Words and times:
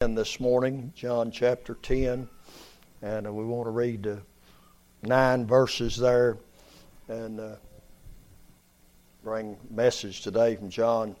this 0.00 0.40
morning, 0.40 0.90
John 0.96 1.30
chapter 1.30 1.74
10, 1.74 2.26
and 3.02 3.36
we 3.36 3.44
want 3.44 3.66
to 3.66 3.70
read 3.70 4.06
uh, 4.06 4.16
nine 5.02 5.46
verses 5.46 5.94
there 5.98 6.38
and 7.08 7.38
uh, 7.38 7.56
bring 9.22 9.58
message 9.68 10.22
today 10.22 10.56
from 10.56 10.70
John 10.70 11.14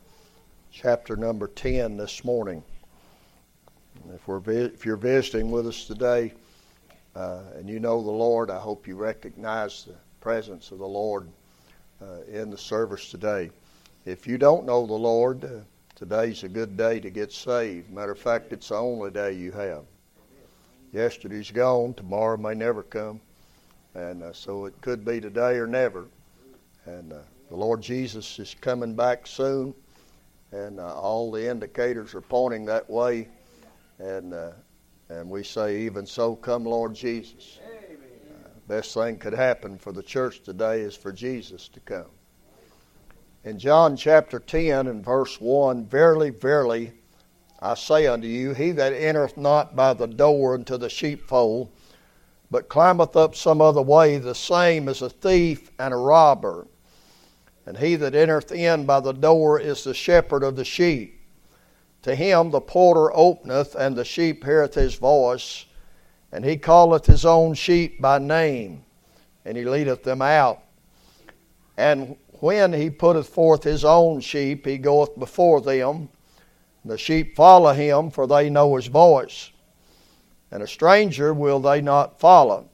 chapter 0.72 1.14
number 1.14 1.48
10 1.48 1.98
this 1.98 2.24
morning. 2.24 2.62
If, 4.14 4.26
we're 4.26 4.40
if 4.48 4.86
you're 4.86 4.96
visiting 4.96 5.50
with 5.50 5.66
us 5.66 5.84
today 5.84 6.32
uh, 7.14 7.42
and 7.56 7.68
you 7.68 7.80
know 7.80 8.02
the 8.02 8.10
Lord, 8.10 8.50
I 8.50 8.58
hope 8.58 8.88
you 8.88 8.96
recognize 8.96 9.84
the 9.84 9.94
presence 10.22 10.70
of 10.70 10.78
the 10.78 10.88
Lord 10.88 11.28
uh, 12.00 12.22
in 12.32 12.48
the 12.48 12.56
service 12.56 13.10
today. 13.10 13.50
If 14.06 14.26
you 14.26 14.38
don't 14.38 14.64
know 14.64 14.86
the 14.86 14.94
Lord, 14.94 15.44
uh, 15.44 15.48
Today's 16.00 16.44
a 16.44 16.48
good 16.48 16.78
day 16.78 16.98
to 16.98 17.10
get 17.10 17.30
saved. 17.30 17.90
Matter 17.90 18.12
of 18.12 18.18
fact, 18.18 18.54
it's 18.54 18.70
the 18.70 18.76
only 18.76 19.10
day 19.10 19.32
you 19.32 19.52
have. 19.52 19.82
Yesterday's 20.94 21.50
gone. 21.50 21.92
Tomorrow 21.92 22.38
may 22.38 22.54
never 22.54 22.82
come. 22.82 23.20
And 23.92 24.22
uh, 24.22 24.32
so 24.32 24.64
it 24.64 24.80
could 24.80 25.04
be 25.04 25.20
today 25.20 25.56
or 25.56 25.66
never. 25.66 26.06
And 26.86 27.12
uh, 27.12 27.18
the 27.50 27.56
Lord 27.56 27.82
Jesus 27.82 28.38
is 28.38 28.56
coming 28.62 28.94
back 28.94 29.26
soon. 29.26 29.74
And 30.52 30.80
uh, 30.80 30.94
all 30.94 31.30
the 31.30 31.50
indicators 31.50 32.14
are 32.14 32.22
pointing 32.22 32.64
that 32.64 32.88
way. 32.88 33.28
And, 33.98 34.32
uh, 34.32 34.52
and 35.10 35.28
we 35.28 35.44
say, 35.44 35.82
even 35.82 36.06
so, 36.06 36.34
come 36.34 36.64
Lord 36.64 36.94
Jesus. 36.94 37.58
Uh, 37.62 38.48
best 38.66 38.94
thing 38.94 39.18
could 39.18 39.34
happen 39.34 39.76
for 39.76 39.92
the 39.92 40.02
church 40.02 40.40
today 40.44 40.80
is 40.80 40.96
for 40.96 41.12
Jesus 41.12 41.68
to 41.68 41.80
come. 41.80 42.06
In 43.42 43.58
John 43.58 43.96
chapter 43.96 44.38
10 44.38 44.86
and 44.86 45.02
verse 45.02 45.40
1, 45.40 45.86
Verily, 45.86 46.28
verily, 46.28 46.92
I 47.58 47.72
say 47.72 48.06
unto 48.06 48.28
you, 48.28 48.52
he 48.52 48.70
that 48.72 48.92
entereth 48.92 49.38
not 49.38 49.74
by 49.74 49.94
the 49.94 50.06
door 50.06 50.54
into 50.54 50.76
the 50.76 50.90
sheepfold, 50.90 51.70
but 52.50 52.68
climbeth 52.68 53.16
up 53.16 53.34
some 53.34 53.62
other 53.62 53.80
way, 53.80 54.18
the 54.18 54.34
same 54.34 54.88
is 54.88 55.00
a 55.00 55.08
thief 55.08 55.70
and 55.78 55.94
a 55.94 55.96
robber. 55.96 56.66
And 57.64 57.78
he 57.78 57.96
that 57.96 58.14
entereth 58.14 58.52
in 58.52 58.84
by 58.84 59.00
the 59.00 59.12
door 59.12 59.58
is 59.58 59.84
the 59.84 59.94
shepherd 59.94 60.42
of 60.42 60.56
the 60.56 60.64
sheep. 60.64 61.18
To 62.02 62.14
him 62.14 62.50
the 62.50 62.60
porter 62.60 63.10
openeth, 63.16 63.74
and 63.74 63.96
the 63.96 64.04
sheep 64.04 64.44
heareth 64.44 64.74
his 64.74 64.96
voice, 64.96 65.64
and 66.30 66.44
he 66.44 66.58
calleth 66.58 67.06
his 67.06 67.24
own 67.24 67.54
sheep 67.54 68.02
by 68.02 68.18
name, 68.18 68.84
and 69.46 69.56
he 69.56 69.64
leadeth 69.64 70.02
them 70.02 70.20
out. 70.20 70.60
And 71.78 72.18
when 72.40 72.72
he 72.72 72.90
putteth 72.90 73.28
forth 73.28 73.64
his 73.64 73.84
own 73.84 74.20
sheep, 74.20 74.66
he 74.66 74.78
goeth 74.78 75.18
before 75.18 75.60
them. 75.60 76.08
The 76.84 76.98
sheep 76.98 77.36
follow 77.36 77.72
him, 77.72 78.10
for 78.10 78.26
they 78.26 78.50
know 78.50 78.76
his 78.76 78.86
voice. 78.86 79.50
And 80.50 80.62
a 80.62 80.66
stranger 80.66 81.32
will 81.32 81.60
they 81.60 81.80
not 81.80 82.18
follow, 82.18 82.68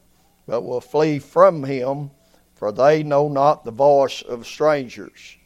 but 0.47 0.62
will 0.62 0.81
flee 0.81 1.19
from 1.19 1.64
him, 1.64 2.11
for 2.55 2.72
they 2.72 3.03
know 3.03 3.28
not 3.28 3.64
the 3.64 3.70
voice 3.70 4.22
of 4.22 4.47
strangers. 4.47 5.37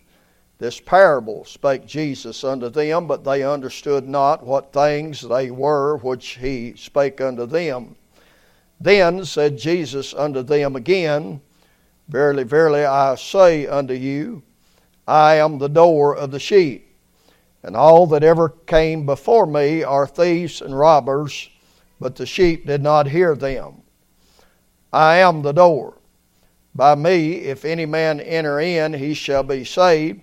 This 0.58 0.78
parable 0.78 1.46
spake 1.46 1.86
Jesus 1.86 2.44
unto 2.44 2.68
them, 2.68 3.06
but 3.06 3.24
they 3.24 3.42
understood 3.42 4.06
not 4.06 4.44
what 4.44 4.74
things 4.74 5.22
they 5.22 5.50
were 5.50 5.96
which 5.96 6.36
he 6.36 6.74
spake 6.76 7.18
unto 7.20 7.46
them. 7.46 7.96
Then 8.78 9.24
said 9.24 9.56
Jesus 9.56 10.12
unto 10.12 10.42
them 10.42 10.76
again, 10.76 11.41
Verily, 12.11 12.42
verily, 12.42 12.84
I 12.84 13.14
say 13.14 13.69
unto 13.69 13.94
you, 13.94 14.42
I 15.06 15.36
am 15.36 15.58
the 15.58 15.69
door 15.69 16.16
of 16.16 16.33
the 16.33 16.41
sheep. 16.41 16.97
And 17.62 17.77
all 17.77 18.05
that 18.08 18.25
ever 18.25 18.48
came 18.48 19.06
before 19.06 19.47
me 19.47 19.84
are 19.84 20.08
thieves 20.08 20.61
and 20.61 20.77
robbers, 20.77 21.48
but 22.00 22.16
the 22.16 22.27
sheep 22.27 22.66
did 22.66 22.83
not 22.83 23.06
hear 23.06 23.36
them. 23.36 23.83
I 24.92 25.19
am 25.19 25.42
the 25.42 25.53
door. 25.53 25.98
By 26.75 26.97
me, 26.97 27.34
if 27.34 27.64
any 27.64 27.86
man 27.86 28.19
enter 28.19 28.58
in, 28.58 28.92
he 28.92 29.15
shall 29.15 29.44
be 29.44 29.65
saved, 29.65 30.21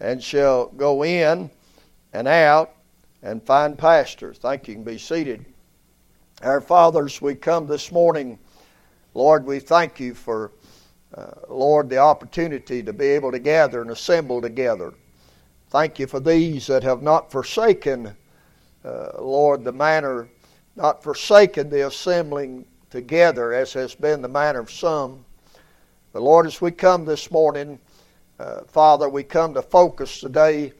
and 0.00 0.20
shall 0.20 0.66
go 0.66 1.04
in 1.04 1.48
and 2.12 2.26
out 2.26 2.72
and 3.22 3.40
find 3.40 3.78
pasture. 3.78 4.34
Thank 4.34 4.66
you. 4.66 4.72
you 4.72 4.76
can 4.78 4.84
be 4.84 4.98
seated. 4.98 5.44
Our 6.42 6.60
fathers, 6.60 7.22
we 7.22 7.36
come 7.36 7.68
this 7.68 7.92
morning. 7.92 8.36
Lord, 9.14 9.46
we 9.46 9.60
thank 9.60 10.00
you 10.00 10.14
for 10.14 10.50
uh, 11.14 11.32
Lord, 11.48 11.88
the 11.88 11.98
opportunity 11.98 12.82
to 12.82 12.92
be 12.92 13.06
able 13.06 13.32
to 13.32 13.38
gather 13.38 13.82
and 13.82 13.90
assemble 13.90 14.40
together. 14.40 14.94
Thank 15.70 15.98
you 15.98 16.06
for 16.06 16.20
these 16.20 16.66
that 16.68 16.82
have 16.82 17.02
not 17.02 17.30
forsaken, 17.30 18.14
uh, 18.84 19.10
Lord, 19.20 19.64
the 19.64 19.72
manner, 19.72 20.28
not 20.76 21.02
forsaken 21.02 21.70
the 21.70 21.86
assembling 21.86 22.64
together 22.90 23.52
as 23.52 23.72
has 23.72 23.94
been 23.94 24.22
the 24.22 24.28
manner 24.28 24.60
of 24.60 24.70
some. 24.70 25.24
But 26.12 26.22
Lord, 26.22 26.46
as 26.46 26.60
we 26.60 26.70
come 26.72 27.04
this 27.04 27.30
morning, 27.30 27.78
uh, 28.38 28.62
Father, 28.66 29.08
we 29.08 29.22
come 29.22 29.54
to 29.54 29.62
focus 29.62 30.20
today 30.20 30.72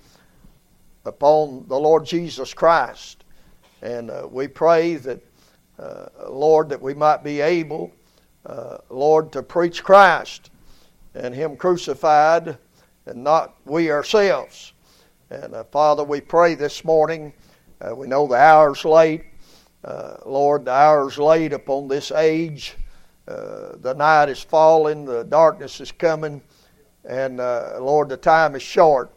upon 1.05 1.65
the 1.69 1.79
Lord 1.79 2.05
Jesus 2.05 2.55
Christ. 2.55 3.25
And 3.83 4.11
uh, 4.11 4.29
we 4.31 4.49
pray 4.49 4.97
that, 4.97 5.21
uh, 5.79 6.07
Lord, 6.29 6.69
that 6.69 6.83
we 6.83 6.95
might 6.95 7.23
be 7.23 7.41
able 7.41 7.93
uh, 8.47 8.79
Lord, 8.89 9.33
to 9.33 9.43
preach 9.43 9.85
Christ 9.85 10.51
and 11.15 11.35
Him 11.35 11.57
crucified 11.57 12.57
and 13.07 13.25
not 13.25 13.55
we 13.65 13.91
ourselves. 13.91 14.73
And 15.31 15.55
uh, 15.55 15.65
Father, 15.65 16.05
we 16.05 16.21
pray 16.21 16.55
this 16.55 16.85
morning. 16.85 17.33
Uh, 17.81 17.95
we 17.95 18.07
know 18.07 18.27
the 18.27 18.37
hour's 18.37 18.85
late. 18.85 19.25
Uh, 19.85 20.17
Lord, 20.27 20.65
the 20.65 20.73
hour's 20.73 21.19
late 21.19 21.53
upon 21.53 21.89
this 21.89 22.11
age. 22.13 22.77
Uh, 23.29 23.77
the 23.81 23.95
night 23.95 24.29
is 24.29 24.43
falling, 24.43 25.05
the 25.05 25.25
darkness 25.25 25.81
is 25.81 25.93
coming, 25.93 26.43
and 27.05 27.37
Lord, 27.37 28.09
the 28.09 28.17
time 28.17 28.57
is 28.57 28.63
short. 28.63 29.11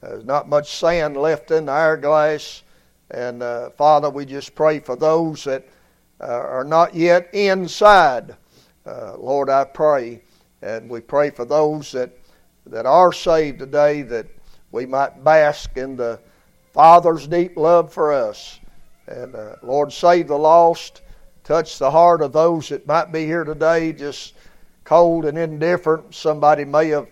There's 0.00 0.24
not 0.24 0.48
much 0.48 0.70
sand 0.70 1.16
left 1.16 1.50
in 1.50 1.66
the 1.66 1.72
hourglass. 1.72 2.62
And 3.10 3.42
Father, 3.76 4.10
we 4.10 4.26
just 4.26 4.54
pray 4.54 4.80
for 4.80 4.96
those 4.96 5.44
that 5.44 5.66
are 6.20 6.64
not 6.64 6.94
yet 6.94 7.30
inside 7.32 8.36
uh, 8.86 9.16
Lord, 9.16 9.48
I 9.48 9.64
pray, 9.64 10.20
and 10.62 10.88
we 10.90 11.00
pray 11.00 11.30
for 11.30 11.44
those 11.44 11.92
that, 11.92 12.10
that 12.66 12.86
are 12.86 13.12
saved 13.12 13.58
today 13.58 14.02
that 14.02 14.26
we 14.72 14.86
might 14.86 15.22
bask 15.24 15.76
in 15.76 15.96
the 15.96 16.20
Father's 16.72 17.26
deep 17.26 17.56
love 17.56 17.92
for 17.92 18.12
us. 18.12 18.58
And 19.06 19.34
uh, 19.34 19.56
Lord, 19.62 19.92
save 19.92 20.28
the 20.28 20.38
lost, 20.38 21.02
touch 21.44 21.78
the 21.78 21.90
heart 21.90 22.20
of 22.20 22.32
those 22.32 22.68
that 22.70 22.86
might 22.86 23.12
be 23.12 23.24
here 23.24 23.44
today 23.44 23.92
just 23.92 24.34
cold 24.84 25.24
and 25.24 25.38
indifferent. 25.38 26.14
Somebody 26.14 26.64
may 26.64 26.88
have 26.88 27.08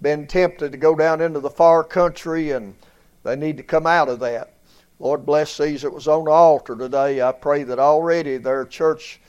been 0.00 0.26
tempted 0.26 0.72
to 0.72 0.78
go 0.78 0.96
down 0.96 1.20
into 1.20 1.40
the 1.40 1.50
far 1.50 1.84
country 1.84 2.50
and 2.50 2.74
they 3.22 3.36
need 3.36 3.56
to 3.56 3.62
come 3.62 3.86
out 3.86 4.08
of 4.08 4.20
that. 4.20 4.54
Lord, 4.98 5.26
bless 5.26 5.58
these 5.58 5.82
that 5.82 5.92
was 5.92 6.08
on 6.08 6.24
the 6.24 6.30
altar 6.30 6.76
today. 6.76 7.22
I 7.22 7.32
pray 7.32 7.64
that 7.64 7.78
already 7.78 8.36
their 8.36 8.64
church 8.64 9.20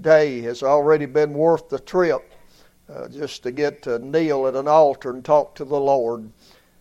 day 0.00 0.40
has 0.42 0.62
already 0.62 1.06
been 1.06 1.32
worth 1.32 1.68
the 1.68 1.78
trip 1.78 2.32
uh, 2.88 3.08
just 3.08 3.42
to 3.42 3.50
get 3.50 3.82
to 3.82 3.98
kneel 3.98 4.46
at 4.46 4.54
an 4.54 4.68
altar 4.68 5.10
and 5.10 5.24
talk 5.24 5.54
to 5.56 5.64
the 5.64 5.78
Lord. 5.78 6.30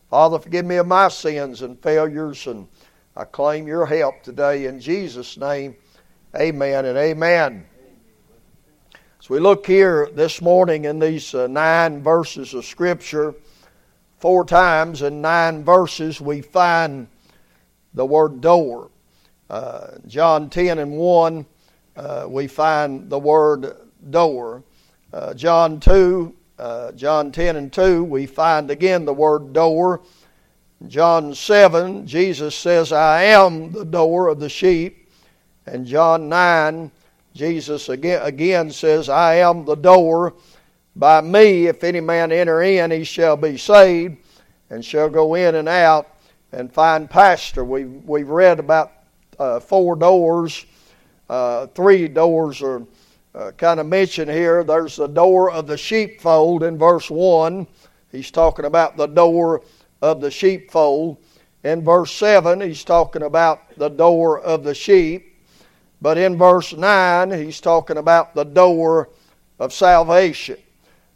Father, 0.10 0.40
forgive 0.40 0.66
me 0.66 0.76
of 0.76 0.88
my 0.88 1.08
sins 1.08 1.62
and 1.62 1.82
failures, 1.82 2.46
and 2.48 2.68
I 3.16 3.24
claim 3.24 3.68
your 3.68 3.86
help 3.86 4.22
today 4.22 4.66
in 4.66 4.80
Jesus' 4.80 5.38
name. 5.38 5.76
Amen 6.36 6.86
and 6.86 6.98
amen. 6.98 7.66
As 9.20 9.30
we 9.30 9.40
look 9.40 9.66
here 9.66 10.10
this 10.14 10.42
morning 10.42 10.86
in 10.86 11.00
these 11.00 11.34
uh, 11.34 11.48
nine 11.48 12.04
verses 12.04 12.54
of 12.54 12.66
Scripture, 12.66 13.34
four 14.20 14.46
times 14.46 15.02
in 15.02 15.22
nine 15.22 15.64
verses 15.64 16.22
we 16.22 16.42
find 16.42 17.08
the 17.94 18.06
word 18.06 18.42
door. 18.42 18.92
Uh, 19.50 19.98
John 20.06 20.50
10 20.50 20.78
and 20.78 20.92
1 20.92 21.46
uh, 21.96 22.26
we 22.28 22.48
find 22.48 23.10
the 23.10 23.20
word 23.20 23.76
door. 24.10 24.64
Uh, 25.14 25.34
John 25.34 25.80
2, 25.80 26.36
uh, 26.60 26.92
John 26.94 27.32
10 27.32 27.56
and 27.56 27.72
2, 27.72 28.04
we 28.04 28.26
find 28.26 28.70
again 28.70 29.06
the 29.06 29.14
word 29.14 29.54
door. 29.54 30.02
John 30.88 31.34
7, 31.34 32.06
Jesus 32.06 32.54
says, 32.56 32.92
I 32.92 33.24
am 33.24 33.72
the 33.72 33.86
door 33.86 34.28
of 34.28 34.40
the 34.40 34.50
sheep. 34.50 35.10
And 35.66 35.86
John 35.86 36.30
9, 36.30 36.92
Jesus 37.34 37.90
again, 37.90 38.22
again 38.22 38.72
says, 38.72 39.10
I 39.10 39.36
am 39.36 39.66
the 39.66 39.76
door. 39.76 40.34
By 40.96 41.22
me, 41.22 41.68
if 41.68 41.84
any 41.84 42.02
man 42.02 42.32
enter 42.32 42.62
in, 42.62 42.92
he 42.92 43.04
shall 43.04 43.36
be 43.36 43.58
saved, 43.58 44.18
and 44.70 44.84
shall 44.84 45.10
go 45.10 45.36
in 45.36 45.56
and 45.56 45.68
out 45.68 46.08
and 46.52 46.72
find 46.72 47.10
pasture. 47.10 47.66
We've, 47.66 48.04
we've 48.06 48.30
read 48.30 48.60
about 48.60 48.92
uh, 49.40 49.60
four 49.60 49.96
doors 49.96 50.66
uh, 51.30 51.68
three 51.68 52.08
doors 52.08 52.62
are 52.62 52.84
uh, 53.34 53.52
kind 53.52 53.80
of 53.80 53.88
mentioned 53.88 54.32
here. 54.32 54.64
There's 54.64 54.96
the 54.96 55.08
door 55.08 55.52
of 55.52 55.68
the 55.68 55.78
sheepfold 55.78 56.64
in 56.64 56.78
verse 56.78 57.10
1. 57.10 57.68
He's 58.12 58.32
talking 58.32 58.66
about 58.66 58.96
the 58.96 59.08
door 59.08 59.62
of 60.02 60.22
the 60.22 60.32
sheepfold. 60.32 61.18
In 61.64 61.84
verse 61.84 62.12
7, 62.12 62.62
he's 62.62 62.84
talking 62.84 63.24
about 63.24 63.76
the 63.78 63.90
door 63.90 64.40
of 64.40 64.64
the 64.64 64.76
sheep. 64.76 65.42
But 66.02 66.18
in 66.18 66.38
verse 66.38 66.74
9, 66.74 67.32
he's 67.32 67.60
talking 67.60 67.98
about 67.98 68.36
the 68.36 68.44
door 68.44 69.10
of 69.60 69.74
salvation. 69.74 70.58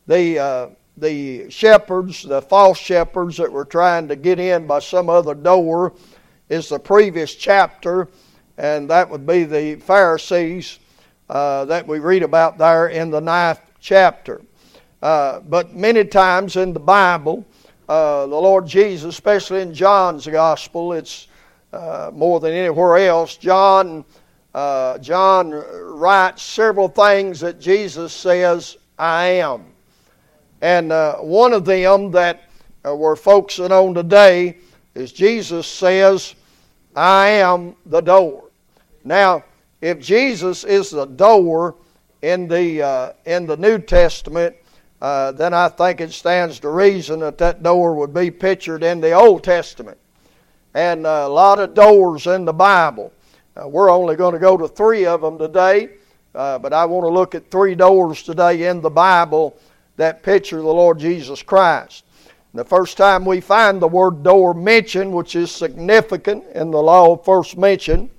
The, 0.08 0.40
uh, 0.40 0.70
the 0.98 1.50
shepherds, 1.50 2.24
the 2.24 2.42
false 2.42 2.80
shepherds 2.80 3.38
that 3.38 3.52
were 3.52 3.66
trying 3.66 4.08
to 4.08 4.16
get 4.16 4.40
in 4.40 4.66
by 4.66 4.80
some 4.80 5.10
other 5.10 5.36
door, 5.36 5.94
is 6.50 6.70
the 6.70 6.80
previous 6.80 7.36
chapter, 7.36 8.08
and 8.60 8.90
that 8.90 9.10
would 9.10 9.26
be 9.26 9.46
the 9.46 9.76
Pharisees 9.76 10.80
uh, 11.30 11.64
that 11.66 11.88
we 11.88 12.00
read 12.00 12.24
about 12.24 12.58
there 12.58 12.90
in 12.90 13.10
the 13.10 13.22
ninth 13.22 13.62
chapter. 13.80 14.42
Uh, 15.02 15.40
but 15.40 15.74
many 15.74 16.04
times 16.04 16.58
in 16.58 16.74
the 16.74 16.80
Bible, 16.80 17.46
uh, 17.88 18.28
the 18.28 18.36
Lord 18.36 18.68
Jesus, 18.68 19.16
especially 19.16 19.62
in 19.62 19.74
John's 19.74 20.28
Gospel, 20.28 20.92
it's 20.92 21.28
uh, 21.72 22.12
more 22.14 22.42
than 22.42 22.52
anywhere 22.52 22.98
else. 22.98 23.38
John, 23.38 24.04
uh, 24.54 24.98
John 24.98 25.52
writes 25.52 26.44
several 26.44 26.90
things 26.90 27.40
that 27.40 27.62
Jesus 27.62 28.12
says, 28.12 28.76
"I 28.98 29.26
am," 29.26 29.68
and 30.62 30.92
uh, 30.92 31.16
one 31.18 31.54
of 31.54 31.64
them 31.64 32.12
that 32.12 32.44
we're 32.84 33.16
focusing 33.16 33.72
on 33.72 33.94
today 33.94 34.58
is 34.96 35.14
Jesus 35.14 35.66
says, 35.66 36.36
"I 36.94 37.30
am 37.30 37.76
the 37.86 38.02
door." 38.02 38.49
Now, 39.10 39.44
if 39.82 40.00
Jesus 40.00 40.64
is 40.64 40.92
the 40.92 41.06
door 41.06 41.74
in 42.22 42.48
the 42.48 43.16
in 43.26 43.48
the 43.48 43.58
New 43.58 43.80
Testament, 43.80 44.56
uh, 45.02 45.32
then 45.32 45.52
I 45.52 45.68
think 45.68 46.00
it 46.00 46.12
stands 46.12 46.60
to 46.60 46.70
reason 46.70 47.22
that 47.22 47.40
that 47.40 47.64
door 47.64 47.96
would 47.96 48.14
be 48.14 48.30
pictured 48.30 48.84
in 48.84 49.02
the 49.02 49.14
Old 49.14 49.44
Testament. 49.44 49.98
And 50.76 51.08
uh, 51.08 51.24
a 51.26 51.28
lot 51.28 51.58
of 51.58 51.74
doors 51.74 52.28
in 52.28 52.46
the 52.46 52.54
Bible. 52.54 53.12
Uh, 53.58 53.68
we're 53.68 53.90
only 53.90 54.16
going 54.16 54.34
to 54.34 54.40
go 54.40 54.56
to 54.58 54.68
three 54.68 55.08
of 55.08 55.22
them 55.22 55.40
today, 55.40 55.90
uh, 56.36 56.60
but 56.60 56.72
I 56.72 56.86
want 56.86 57.04
to 57.06 57.10
look 57.10 57.34
at 57.34 57.50
three 57.50 57.74
doors 57.74 58.22
today 58.22 58.68
in 58.68 58.80
the 58.80 58.92
Bible 58.92 59.58
that 59.98 60.22
picture 60.22 60.58
the 60.58 60.68
Lord 60.68 61.00
Jesus 61.00 61.42
Christ. 61.42 62.06
The 62.54 62.64
first 62.64 62.96
time 62.96 63.26
we 63.26 63.42
find 63.42 63.82
the 63.82 63.88
word 63.88 64.22
door 64.22 64.54
mentioned, 64.54 65.12
which 65.12 65.36
is 65.36 65.50
significant 65.50 66.44
in 66.54 66.70
the 66.70 66.82
law 66.82 67.14
of 67.14 67.26
first 67.26 67.58
mention, 67.58 68.12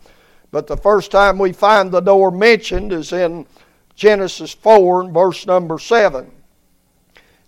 but 0.51 0.67
the 0.67 0.77
first 0.77 1.11
time 1.11 1.39
we 1.39 1.53
find 1.53 1.91
the 1.91 2.01
door 2.01 2.31
mentioned 2.31 2.93
is 2.93 3.13
in 3.13 3.47
Genesis 3.95 4.53
4 4.53 5.03
and 5.03 5.15
verse 5.15 5.47
number 5.47 5.79
7. 5.79 6.31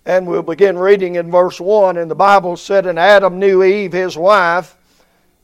And 0.04 0.26
we'll 0.26 0.42
begin 0.42 0.78
reading 0.78 1.14
in 1.14 1.30
verse 1.30 1.60
1. 1.60 1.96
And 1.96 2.10
the 2.10 2.14
Bible 2.14 2.56
said, 2.56 2.86
And 2.86 2.98
Adam 2.98 3.38
knew 3.38 3.62
Eve, 3.62 3.92
his 3.92 4.16
wife, 4.16 4.76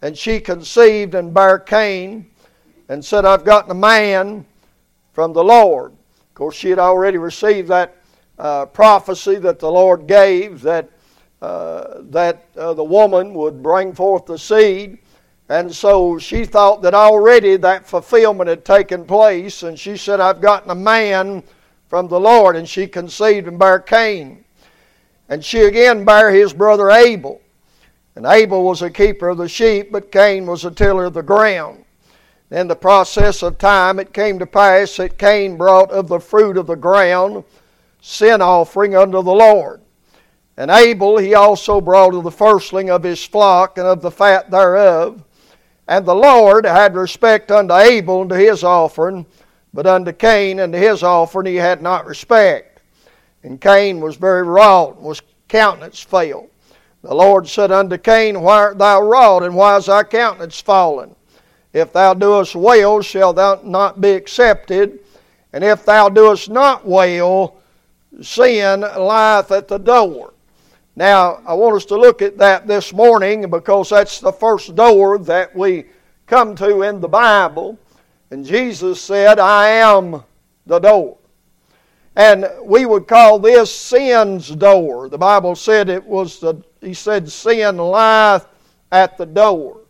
and 0.03 0.17
she 0.17 0.41
conceived 0.41 1.15
and 1.15 1.33
bare 1.33 1.59
Cain, 1.59 2.31
and 2.89 3.05
said, 3.05 3.25
I've 3.25 3.45
gotten 3.45 3.71
a 3.71 3.75
man 3.75 4.45
from 5.13 5.33
the 5.33 5.45
Lord. 5.45 5.93
Of 5.93 6.35
course, 6.35 6.57
she 6.57 6.71
had 6.71 6.79
already 6.79 7.19
received 7.19 7.69
that 7.69 7.97
uh, 8.39 8.67
prophecy 8.67 9.37
that 9.37 9.59
the 9.59 9.71
Lord 9.71 10.07
gave 10.07 10.63
that, 10.63 10.89
uh, 11.43 12.03
that 12.11 12.45
uh, 12.57 12.75
the 12.75 12.85
woman 12.85 13.35
would 13.35 13.63
bring 13.63 13.93
forth 13.93 14.27
the 14.27 14.39
seed. 14.39 14.99
And 15.49 15.75
so 15.75 16.19
she 16.19 16.45
thought 16.45 16.83
that 16.83 16.95
already 16.95 17.57
that 17.57 17.87
fulfillment 17.87 18.49
had 18.49 18.65
taken 18.65 19.05
place, 19.05 19.63
and 19.63 19.79
she 19.79 19.97
said, 19.97 20.21
I've 20.21 20.43
gotten 20.43 20.71
a 20.71 20.75
man 20.75 21.43
from 21.89 22.09
the 22.09 22.21
Lord. 22.21 22.57
And 22.57 22.69
she 22.69 22.87
conceived 22.87 23.49
and 23.49 23.59
bare 23.59 23.81
Cain. 23.81 24.45
And 25.29 25.45
she 25.45 25.61
again 25.61 26.05
bare 26.05 26.31
his 26.31 26.53
brother 26.53 26.91
Abel. 26.91 27.41
And 28.15 28.27
Abel 28.27 28.65
was 28.65 28.83
a 28.83 28.91
keeper 28.91 29.29
of 29.29 29.39
the 29.39 29.49
sheep, 29.49 29.93
but 29.93 30.11
Cain 30.11 30.47
was 30.47 30.65
a 30.65 30.71
tiller 30.71 31.05
of 31.05 31.15
the 31.15 31.23
ground. 31.23 31.85
In 32.51 32.67
the 32.67 32.77
process 32.77 33.43
of 33.43 33.59
time, 33.59 33.99
it 33.99 34.13
came 34.13 34.39
to 34.39 34.47
pass 34.47 34.97
that 34.97 35.19
Cain 35.19 35.57
brought 35.57 35.91
of 35.91 36.09
the 36.09 36.19
fruit 36.19 36.57
of 36.57 36.67
the 36.67 36.77
ground 36.77 37.45
sin 38.01 38.41
offering 38.41 38.97
unto 38.97 39.23
the 39.23 39.35
Lord. 39.35 39.81
And 40.57 40.71
Abel 40.71 41.19
he 41.19 41.35
also 41.35 41.81
brought 41.81 42.15
of 42.15 42.25
the 42.25 42.31
firstling 42.31 42.91
of 42.91 43.03
his 43.03 43.25
flock 43.25 43.79
and 43.79 43.87
of 43.87 44.03
the 44.03 44.11
fat 44.11 44.51
thereof. 44.51 45.23
And 45.89 46.05
the 46.05 46.15
Lord 46.15 46.67
had 46.67 46.95
respect 46.95 47.51
unto 47.51 47.75
Abel 47.75 48.21
and 48.21 48.31
to 48.31 48.37
his 48.37 48.63
offering, 48.63 49.25
but 49.73 49.87
unto 49.87 50.13
Cain 50.13 50.61
and 50.61 50.73
to 50.75 50.79
his 50.79 51.03
offering 51.03 51.47
he 51.47 51.57
had 51.57 51.81
not 51.81 52.07
respect. 52.07 52.83
And 53.43 53.59
Cain 53.59 54.01
was 54.01 54.17
very 54.17 54.43
wroth, 54.43 54.97
and 54.97 55.07
was 55.07 55.23
countenance 55.49 56.01
failed. 56.01 56.51
The 57.03 57.15
Lord 57.15 57.49
said 57.49 57.73
unto 57.73 57.97
Cain, 57.97 58.43
Why 58.43 58.59
art 58.59 58.79
thou 58.79 59.01
wroth, 59.01 59.43
and 59.45 59.55
why 59.55 59.79
is 59.79 59.87
thy 59.87 60.03
countenance 60.03 60.61
fallen? 60.61 61.15
If 61.73 61.93
thou 61.95 62.13
doest 62.13 62.55
well, 62.55 63.01
shalt 63.01 63.37
thou 63.37 63.61
not 63.65 64.01
be 64.01 64.11
accepted, 64.11 64.99
and 65.55 65.65
if 65.65 65.87
thou 65.87 66.11
doest 66.11 66.51
not 66.51 66.87
well, 66.87 67.57
sin 68.21 68.81
lieth 68.81 69.51
at 69.53 69.69
the 69.69 69.79
door. 69.79 70.35
Now, 70.99 71.41
I 71.47 71.55
want 71.55 71.77
us 71.77 71.85
to 71.85 71.97
look 71.97 72.23
at 72.23 72.39
that 72.39 72.67
this 72.67 72.93
morning 72.93 73.49
because 73.49 73.91
that's 73.91 74.19
the 74.19 74.33
first 74.33 74.75
door 74.75 75.17
that 75.19 75.55
we 75.55 75.85
come 76.27 76.57
to 76.57 76.83
in 76.83 77.01
the 77.01 77.07
Bible. 77.07 77.79
And 78.33 78.45
Jesus 78.45 79.01
said, 79.01 79.39
I 79.39 79.69
am 79.69 80.25
the 80.67 80.81
door. 80.81 81.17
And 82.17 82.51
we 82.65 82.85
would 82.85 83.07
call 83.07 83.39
this 83.39 83.73
sin's 83.73 84.49
door. 84.51 85.09
The 85.09 85.17
Bible 85.17 85.55
said 85.55 85.89
it 85.89 86.05
was 86.05 86.41
the, 86.41 86.61
he 86.81 86.95
said, 86.95 87.31
sin 87.31 87.77
lieth 87.79 88.49
at 88.91 89.17
the 89.17 89.27
door. 89.27 89.83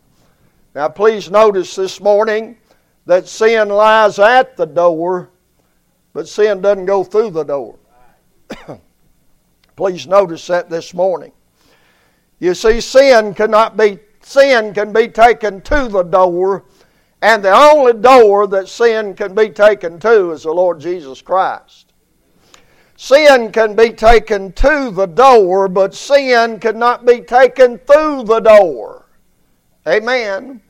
Now, 0.75 0.90
please 0.90 1.31
notice 1.31 1.75
this 1.75 2.02
morning 2.02 2.58
that 3.06 3.26
sin 3.26 3.70
lies 3.70 4.19
at 4.19 4.58
the 4.58 4.66
door, 4.66 5.31
but 6.12 6.28
sin 6.28 6.61
doesn't 6.61 6.84
go 6.84 7.02
through 7.02 7.31
the 7.31 7.44
door. 7.44 7.78
please 9.78 10.08
notice 10.08 10.44
that 10.48 10.69
this 10.69 10.92
morning. 10.92 11.30
You 12.40 12.52
see, 12.54 12.80
sin 12.80 13.32
cannot 13.32 13.76
be 13.76 14.00
sin 14.22 14.75
can 14.75 14.92
be 14.92 15.06
taken 15.06 15.60
to 15.60 15.86
the 15.86 16.02
door, 16.02 16.64
and 17.22 17.44
the 17.44 17.54
only 17.54 17.92
door 17.92 18.48
that 18.48 18.69
sin 18.69 19.14
can 19.14 19.36
be 19.36 19.48
taken 19.48 20.00
to 20.00 20.32
is 20.32 20.42
the 20.42 20.50
Lord 20.50 20.80
Jesus 20.80 21.22
Christ. 21.22 21.92
Sin 22.96 23.52
can 23.52 23.76
be 23.76 23.90
taken 23.90 24.50
to 24.54 24.90
the 24.90 25.06
door, 25.06 25.69
but 25.69 25.94
sin 25.94 26.58
cannot 26.58 27.06
be 27.06 27.20
taken 27.20 27.78
through 27.78 28.25
the 28.25 28.40
door. 28.40 29.06
Amen. 29.86 30.60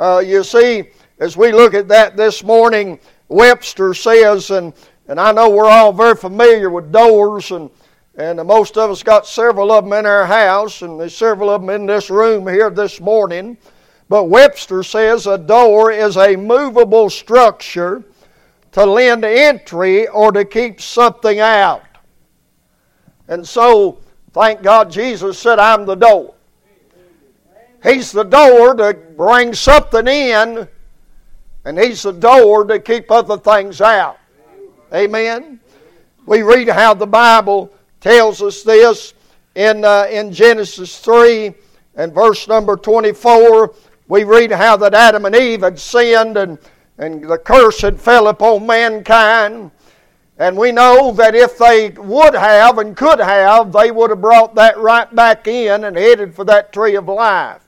Uh, 0.00 0.20
you 0.26 0.42
see, 0.42 0.90
as 1.20 1.36
we 1.36 1.52
look 1.52 1.74
at 1.74 1.86
that 1.86 2.16
this 2.16 2.42
morning, 2.42 2.98
Webster 3.28 3.94
says, 3.94 4.50
and, 4.50 4.74
and 5.06 5.20
I 5.20 5.30
know 5.30 5.48
we're 5.48 5.70
all 5.70 5.92
very 5.92 6.16
familiar 6.16 6.70
with 6.70 6.90
doors, 6.90 7.52
and, 7.52 7.70
and 8.14 8.44
most 8.46 8.76
of 8.76 8.90
us 8.90 9.02
got 9.02 9.26
several 9.26 9.72
of 9.72 9.84
them 9.84 9.92
in 9.94 10.06
our 10.06 10.26
house, 10.26 10.82
and 10.82 11.00
there's 11.00 11.16
several 11.16 11.48
of 11.48 11.62
them 11.62 11.70
in 11.70 11.86
this 11.86 12.10
room 12.10 12.46
here 12.46 12.68
this 12.68 13.00
morning. 13.00 13.56
But 14.08 14.24
Webster 14.24 14.82
says 14.82 15.26
a 15.26 15.38
door 15.38 15.90
is 15.90 16.18
a 16.18 16.36
movable 16.36 17.08
structure 17.08 18.04
to 18.72 18.84
lend 18.84 19.24
entry 19.24 20.06
or 20.08 20.32
to 20.32 20.44
keep 20.44 20.80
something 20.80 21.40
out. 21.40 21.84
And 23.28 23.46
so, 23.46 24.00
thank 24.32 24.62
God 24.62 24.90
Jesus 24.90 25.38
said, 25.38 25.58
I'm 25.58 25.86
the 25.86 25.94
door. 25.94 26.34
He's 27.82 28.12
the 28.12 28.24
door 28.24 28.74
to 28.74 28.94
bring 29.16 29.54
something 29.54 30.06
in, 30.06 30.68
and 31.64 31.78
He's 31.78 32.02
the 32.02 32.12
door 32.12 32.64
to 32.64 32.78
keep 32.78 33.10
other 33.10 33.38
things 33.38 33.80
out. 33.80 34.18
Amen. 34.92 35.60
We 36.26 36.42
read 36.42 36.68
how 36.68 36.94
the 36.94 37.06
Bible 37.06 37.72
tells 38.02 38.42
us 38.42 38.62
this 38.62 39.14
in, 39.54 39.84
uh, 39.84 40.06
in 40.10 40.30
Genesis 40.30 40.98
3 40.98 41.54
and 41.94 42.12
verse 42.12 42.46
number 42.46 42.76
24. 42.76 43.74
We 44.08 44.24
read 44.24 44.52
how 44.52 44.76
that 44.76 44.92
Adam 44.92 45.24
and 45.24 45.34
Eve 45.34 45.62
had 45.62 45.78
sinned 45.78 46.36
and 46.36 46.58
and 46.98 47.28
the 47.28 47.38
curse 47.38 47.80
had 47.80 48.00
fell 48.00 48.28
upon 48.28 48.66
mankind. 48.66 49.70
And 50.38 50.56
we 50.56 50.72
know 50.72 51.12
that 51.12 51.34
if 51.34 51.58
they 51.58 51.90
would 51.90 52.34
have 52.34 52.78
and 52.78 52.96
could 52.96 53.18
have, 53.18 53.72
they 53.72 53.90
would 53.90 54.10
have 54.10 54.20
brought 54.20 54.54
that 54.54 54.78
right 54.78 55.12
back 55.14 55.46
in 55.46 55.84
and 55.84 55.96
headed 55.96 56.34
for 56.34 56.44
that 56.44 56.72
tree 56.72 56.96
of 56.96 57.08
life. 57.08 57.62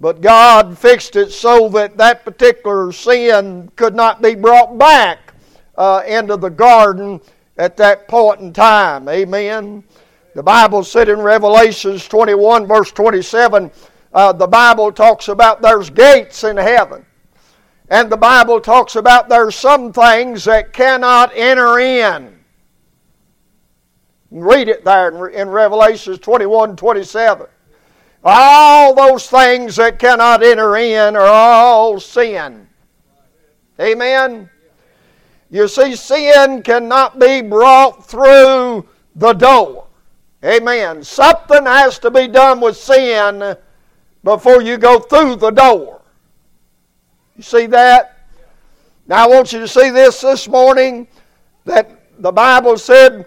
But 0.00 0.20
God 0.20 0.76
fixed 0.76 1.16
it 1.16 1.30
so 1.32 1.68
that 1.70 1.96
that 1.96 2.24
particular 2.24 2.92
sin 2.92 3.70
could 3.76 3.94
not 3.94 4.20
be 4.20 4.34
brought 4.34 4.76
back 4.78 5.34
uh, 5.76 6.02
into 6.06 6.36
the 6.36 6.50
garden 6.50 7.20
at 7.56 7.76
that 7.76 8.08
point 8.08 8.40
in 8.40 8.52
time. 8.52 9.08
Amen. 9.08 9.84
The 10.34 10.42
Bible 10.42 10.82
said 10.84 11.08
in 11.08 11.20
Revelations 11.20 12.08
21, 12.08 12.66
verse 12.66 12.90
27, 12.92 13.70
uh, 14.14 14.32
the 14.32 14.46
Bible 14.46 14.92
talks 14.92 15.28
about 15.28 15.60
there's 15.60 15.90
gates 15.90 16.44
in 16.44 16.56
heaven. 16.56 17.04
And 17.88 18.10
the 18.10 18.16
Bible 18.16 18.60
talks 18.60 18.96
about 18.96 19.28
there's 19.28 19.54
some 19.54 19.92
things 19.92 20.44
that 20.44 20.72
cannot 20.72 21.30
enter 21.34 21.78
in. 21.78 22.38
Read 24.30 24.68
it 24.68 24.82
there 24.84 25.28
in, 25.28 25.34
in 25.34 25.48
Revelation 25.50 26.16
21 26.16 26.76
27. 26.76 27.46
All 28.24 28.94
those 28.94 29.28
things 29.28 29.76
that 29.76 29.98
cannot 29.98 30.42
enter 30.42 30.76
in 30.76 31.16
are 31.16 31.26
all 31.26 32.00
sin. 32.00 32.66
Amen? 33.78 34.48
You 35.52 35.68
see, 35.68 35.94
sin 35.96 36.62
cannot 36.62 37.18
be 37.18 37.42
brought 37.42 38.06
through 38.06 38.88
the 39.14 39.34
door. 39.34 39.86
Amen. 40.42 41.04
Something 41.04 41.66
has 41.66 41.98
to 41.98 42.10
be 42.10 42.26
done 42.26 42.58
with 42.58 42.74
sin 42.74 43.54
before 44.24 44.62
you 44.62 44.78
go 44.78 44.98
through 44.98 45.36
the 45.36 45.50
door. 45.50 46.00
You 47.36 47.42
see 47.42 47.66
that? 47.66 48.28
Now 49.06 49.24
I 49.24 49.28
want 49.28 49.52
you 49.52 49.60
to 49.60 49.68
see 49.68 49.90
this 49.90 50.22
this 50.22 50.48
morning 50.48 51.06
that 51.66 52.00
the 52.18 52.32
Bible 52.32 52.78
said 52.78 53.26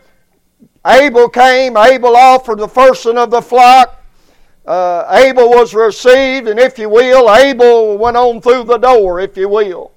Abel 0.84 1.30
came, 1.30 1.78
Abel 1.78 2.16
offered 2.16 2.58
the 2.58 2.68
first 2.68 3.06
of 3.06 3.30
the 3.30 3.42
flock. 3.42 4.04
Uh, 4.66 5.06
Abel 5.12 5.52
was 5.52 5.76
received, 5.76 6.48
and 6.48 6.60
if 6.60 6.80
you 6.80 6.90
will, 6.90 7.32
Abel 7.32 8.00
went 8.00 8.18
on 8.18 8.42
through 8.42 8.64
the 8.64 8.80
door, 8.80 9.20
if 9.20 9.38
you 9.38 9.48
will. 9.48 9.92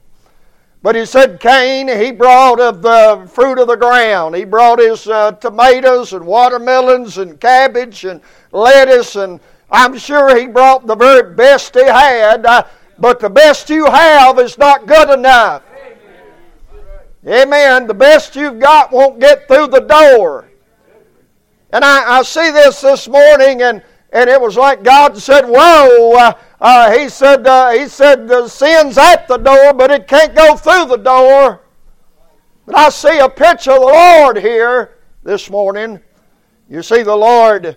But 0.81 0.95
he 0.95 1.05
said 1.07 1.41
Cain, 1.41 1.89
he 1.89 2.13
brought 2.13 2.61
of 2.61 2.83
the 2.83 3.29
fruit 3.33 3.59
of 3.59 3.67
the 3.67 3.77
ground. 3.77 4.37
He 4.37 4.45
brought 4.45 4.79
his 4.79 5.09
uh, 5.09 5.33
tomatoes 5.33 6.13
and 6.13 6.25
watermelons 6.25 7.19
and 7.19 7.41
cabbage 7.41 8.05
and 8.05 8.21
lettuce, 8.53 9.17
and 9.17 9.41
I'm 9.71 9.99
sure 9.99 10.39
he 10.39 10.47
brought 10.47 10.87
the 10.87 10.95
very 10.95 11.35
best 11.35 11.75
he 11.75 11.85
had. 11.85 12.47
Uh, 12.47 12.63
but 12.99 13.19
the 13.19 13.31
best 13.31 13.69
you 13.71 13.87
have 13.87 14.39
is 14.39 14.57
not 14.57 14.87
good 14.87 15.11
enough. 15.11 15.63
Amen. 17.27 17.89
The 17.89 17.95
best 17.95 18.37
you've 18.37 18.61
got 18.61 18.93
won't 18.93 19.19
get 19.19 19.49
through 19.49 19.69
the 19.69 19.81
door. 19.81 20.49
And 21.71 21.85
I, 21.85 22.19
I 22.19 22.23
see 22.23 22.51
this 22.53 22.81
this 22.81 23.09
morning, 23.09 23.63
and, 23.63 23.83
and 24.13 24.31
it 24.31 24.41
was 24.41 24.57
like 24.57 24.85
God 24.85 25.19
said, 25.19 25.45
Whoa. 25.45 26.15
Uh, 26.17 26.33
uh, 26.61 26.93
he 26.93 27.09
said, 27.09 27.47
uh, 27.47 27.71
he 27.71 27.89
said 27.89 28.29
the 28.29 28.49
sin's 28.49 28.99
at 28.99 29.29
the 29.29 29.37
door, 29.37 29.73
but 29.75 29.91
it 29.91 30.09
can't 30.09 30.35
go 30.35 30.57
through 30.57 30.87
the 30.87 30.97
door. 30.97 31.63
But 32.67 32.77
I 32.77 32.89
see 32.91 33.19
a 33.19 33.29
picture 33.29 33.73
of 33.73 33.81
the 33.81 33.87
Lord 33.87 34.39
here 34.39 34.99
this 35.23 35.51
morning. 35.51 36.01
You 36.69 36.83
see, 36.83 37.03
the 37.03 37.17
Lord, 37.17 37.77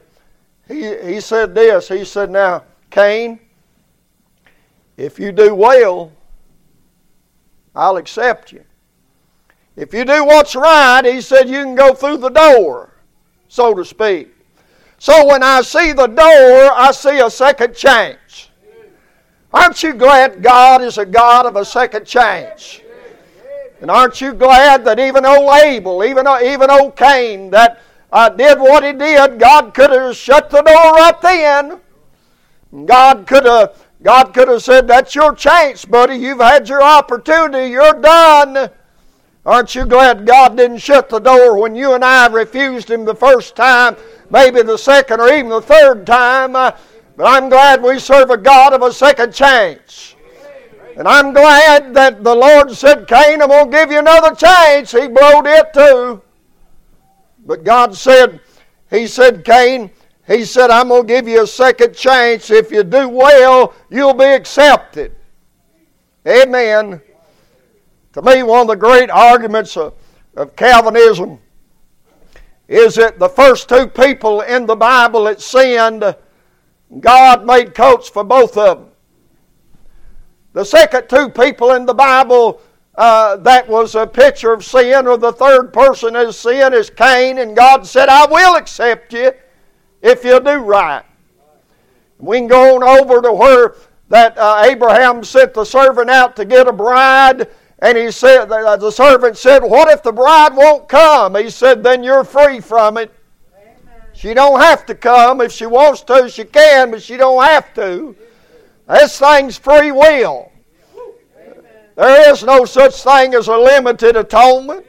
he, 0.67 0.95
he 0.97 1.21
said 1.21 1.55
this. 1.55 1.88
He 1.88 2.03
said, 2.03 2.29
Now, 2.29 2.63
Cain, 2.89 3.39
if 4.97 5.19
you 5.19 5.31
do 5.31 5.55
well, 5.55 6.11
I'll 7.75 7.97
accept 7.97 8.51
you. 8.51 8.63
If 9.75 9.93
you 9.93 10.03
do 10.03 10.25
what's 10.25 10.55
right, 10.55 11.01
he 11.05 11.21
said, 11.21 11.50
you 11.50 11.63
can 11.63 11.75
go 11.75 11.93
through 11.93 12.17
the 12.17 12.29
door, 12.29 12.93
so 13.47 13.73
to 13.73 13.85
speak. 13.85 14.33
So 15.00 15.25
when 15.25 15.41
I 15.41 15.61
see 15.61 15.93
the 15.93 16.07
door, 16.07 16.71
I 16.73 16.91
see 16.93 17.19
a 17.19 17.29
second 17.29 17.75
chance. 17.75 18.50
Aren't 19.53 19.84
you 19.84 19.93
glad 19.93 20.41
God 20.41 20.81
is 20.81 20.98
a 20.98 21.05
God 21.05 21.46
of 21.46 21.55
a 21.55 21.65
second 21.65 22.05
chance? 22.05 22.79
And 23.81 23.89
aren't 23.89 24.22
you 24.22 24.34
glad 24.34 24.86
that 24.86 25.00
even 25.00 25.25
old 25.25 25.51
Abel, 25.63 26.03
even, 26.03 26.25
even 26.43 26.70
old 26.70 26.96
Cain, 26.96 27.50
that 27.50 27.81
uh, 28.12 28.29
did 28.29 28.60
what 28.60 28.84
he 28.84 28.93
did, 28.93 29.39
God 29.39 29.74
could 29.74 29.89
have 29.89 30.15
shut 30.15 30.50
the 30.50 30.62
door 30.62 30.93
right 30.93 31.22
then. 31.22 31.79
God 32.86 33.25
could 33.27 33.46
have 33.46 33.75
God 34.03 34.34
could 34.34 34.48
have 34.48 34.63
said, 34.63 34.88
That's 34.88 35.13
your 35.13 35.36
chance, 35.36 35.86
buddy. 35.86 36.15
You've 36.15 36.39
had 36.39 36.67
your 36.67 36.81
opportunity. 36.81 37.70
You're 37.70 37.93
done. 37.93 38.70
Aren't 39.46 39.75
you 39.75 39.86
glad 39.86 40.25
God 40.25 40.58
didn't 40.58 40.79
shut 40.79 41.10
the 41.10 41.20
door 41.20 41.60
when 41.60 41.75
you 41.75 41.93
and 41.93 42.03
I 42.03 42.27
refused 42.27 42.89
Him 42.89 43.05
the 43.05 43.15
first 43.15 43.55
time, 43.55 43.96
maybe 44.29 44.62
the 44.62 44.77
second 44.77 45.20
or 45.20 45.31
even 45.34 45.50
the 45.50 45.62
third 45.62 46.05
time? 46.05 46.55
Uh, 46.55 46.72
but 47.15 47.25
I'm 47.25 47.50
glad 47.50 47.84
we 47.84 48.00
serve 48.00 48.30
a 48.30 48.38
God 48.38 48.74
of 48.74 48.82
a 48.82 48.91
second 48.91 49.34
chance. 49.34 50.15
And 50.98 51.08
I'm 51.08 51.34
glad 51.34 51.94
that 51.94 52.24
the 52.24 52.36
Lord 52.36 52.72
said, 52.72 53.08
Cain, 53.08 53.41
I'm 53.41 53.48
going 53.50 53.72
to 53.72 53.77
give 53.77 53.91
you 53.91 54.00
another 54.00 54.36
chance. 54.36 54.91
He 54.91 55.08
blowed 55.08 55.48
it 55.48 55.74
too. 55.74 56.22
But 57.46 57.63
God 57.63 57.96
said, 57.96 58.39
He 58.89 59.08
said, 59.08 59.46
Cain, 59.46 59.89
He 60.27 60.46
said, 60.46 60.70
I'm 60.70 60.89
going 60.89 61.03
to 61.03 61.08
give 61.08 61.27
you 61.27 61.44
a 61.44 61.48
second 61.48 61.96
chance. 61.96 62.50
If 62.50 62.72
you 62.72 62.84
do 62.84 63.08
well, 63.08 63.74
you'll 63.89 64.13
be 64.13 64.25
accepted. 64.25 65.15
Amen. 66.27 67.01
To 68.13 68.22
me, 68.22 68.44
one 68.44 68.62
of 68.62 68.68
the 68.68 68.75
great 68.75 69.10
arguments 69.10 69.77
of, 69.77 69.94
of 70.36 70.56
Calvinism 70.56 71.39
is 72.68 72.96
that 72.96 73.20
the 73.20 73.30
first 73.30 73.70
two 73.70 73.88
people 73.88 74.41
in 74.41 74.65
the 74.65 74.75
Bible 74.75 75.24
that 75.25 75.41
sinned 75.41 76.03
God 77.00 77.45
made 77.45 77.74
coats 77.74 78.10
for 78.10 78.24
both 78.24 78.57
of 78.57 78.79
them. 78.79 78.88
The 80.53 80.65
second 80.65 81.07
two 81.07 81.29
people 81.29 81.71
in 81.71 81.86
the 81.86 81.93
Bible 81.93 82.62
uh, 82.95 83.38
that 83.38 83.67
was 83.67 83.95
a 83.95 84.05
picture 84.05 84.51
of 84.51 84.65
sin, 84.65 85.07
or 85.07 85.17
the 85.17 85.31
third 85.31 85.71
person 85.71 86.15
as 86.15 86.38
sin, 86.38 86.74
is 86.74 86.89
Cain, 86.89 87.38
and 87.38 87.55
God 87.55 87.88
said, 87.88 88.10
I 88.10 88.25
will 88.25 88.55
accept 88.55 89.13
you 89.13 89.31
if 90.01 90.24
you 90.25 90.39
do 90.41 90.57
right. 90.57 91.03
We 92.17 92.38
can 92.38 92.48
go 92.48 92.75
on 92.75 92.83
over 92.83 93.21
to 93.21 93.31
where 93.31 93.75
that 94.10 94.38
uh, 94.38 94.63
Abraham 94.65 95.24
sent 95.24 95.53
the 95.53 95.63
servant 95.63 96.10
out 96.10 96.36
to 96.36 96.45
get 96.45 96.67
a 96.67 96.74
bride, 96.74 97.48
and 97.79 97.98
he 97.98 98.12
said, 98.12 98.45
the 98.45 98.91
servant 98.91 99.38
said, 99.38 99.63
What 99.63 99.89
if 99.89 100.03
the 100.03 100.12
bride 100.12 100.53
won't 100.53 100.89
come? 100.89 101.36
He 101.36 101.50
said, 101.50 101.81
Then 101.81 102.03
you're 102.03 102.25
free 102.25 102.60
from 102.60 102.98
it. 102.98 103.12
She 104.22 104.36
don't 104.36 104.60
have 104.60 104.86
to 104.86 104.94
come. 104.94 105.42
If 105.42 105.51
she 105.51 105.66
wants 105.66 106.01
to, 106.04 106.30
she 106.30 106.44
can, 106.44 106.92
but 106.92 107.01
she 107.01 107.18
don't 107.18 107.44
have 107.44 107.74
to. 107.74 108.16
This 108.88 109.18
thing's 109.18 109.58
free 109.58 109.92
will. 109.92 110.51
There 111.96 112.32
is 112.32 112.44
no 112.44 112.66
such 112.66 113.01
thing 113.01 113.34
as 113.34 113.48
a 113.48 113.58
limited 113.58 114.16
atonement. 114.16 114.86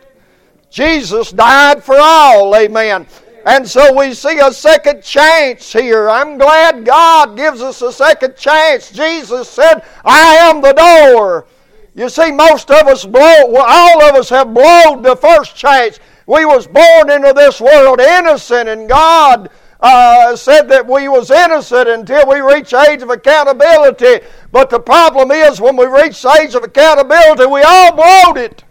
Jesus 0.68 1.32
died 1.32 1.82
for 1.82 1.96
all, 1.98 2.54
amen. 2.54 3.06
And 3.46 3.66
so 3.66 3.98
we 3.98 4.12
see 4.12 4.38
a 4.38 4.52
second 4.52 5.02
chance 5.02 5.72
here. 5.72 6.10
I'm 6.10 6.36
glad 6.36 6.84
God 6.84 7.34
gives 7.34 7.62
us 7.62 7.80
a 7.80 7.90
second 7.90 8.36
chance. 8.36 8.90
Jesus 8.90 9.48
said, 9.48 9.82
I 10.04 10.34
am 10.42 10.60
the 10.60 10.74
door. 10.74 11.46
You 11.94 12.10
see, 12.10 12.32
most 12.32 12.70
of 12.70 12.86
us 12.86 13.06
blow, 13.06 13.56
all 13.56 14.02
of 14.02 14.14
us 14.14 14.28
have 14.28 14.52
blown 14.52 15.00
the 15.00 15.16
first 15.16 15.56
chance. 15.56 16.00
We 16.26 16.44
was 16.44 16.66
born 16.66 17.10
into 17.10 17.32
this 17.32 17.60
world 17.60 18.00
innocent, 18.00 18.68
and 18.68 18.88
God 18.88 19.50
uh, 19.80 20.36
said 20.36 20.68
that 20.68 20.86
we 20.86 21.08
was 21.08 21.30
innocent 21.30 21.88
until 21.88 22.28
we 22.28 22.40
reach 22.40 22.72
age 22.72 23.02
of 23.02 23.10
accountability. 23.10 24.24
But 24.52 24.70
the 24.70 24.80
problem 24.80 25.30
is, 25.30 25.60
when 25.60 25.76
we 25.76 25.86
reach 25.86 26.24
age 26.24 26.54
of 26.54 26.62
accountability, 26.62 27.46
we 27.46 27.62
all 27.62 27.94
blowed 27.94 28.38
it. 28.38 28.64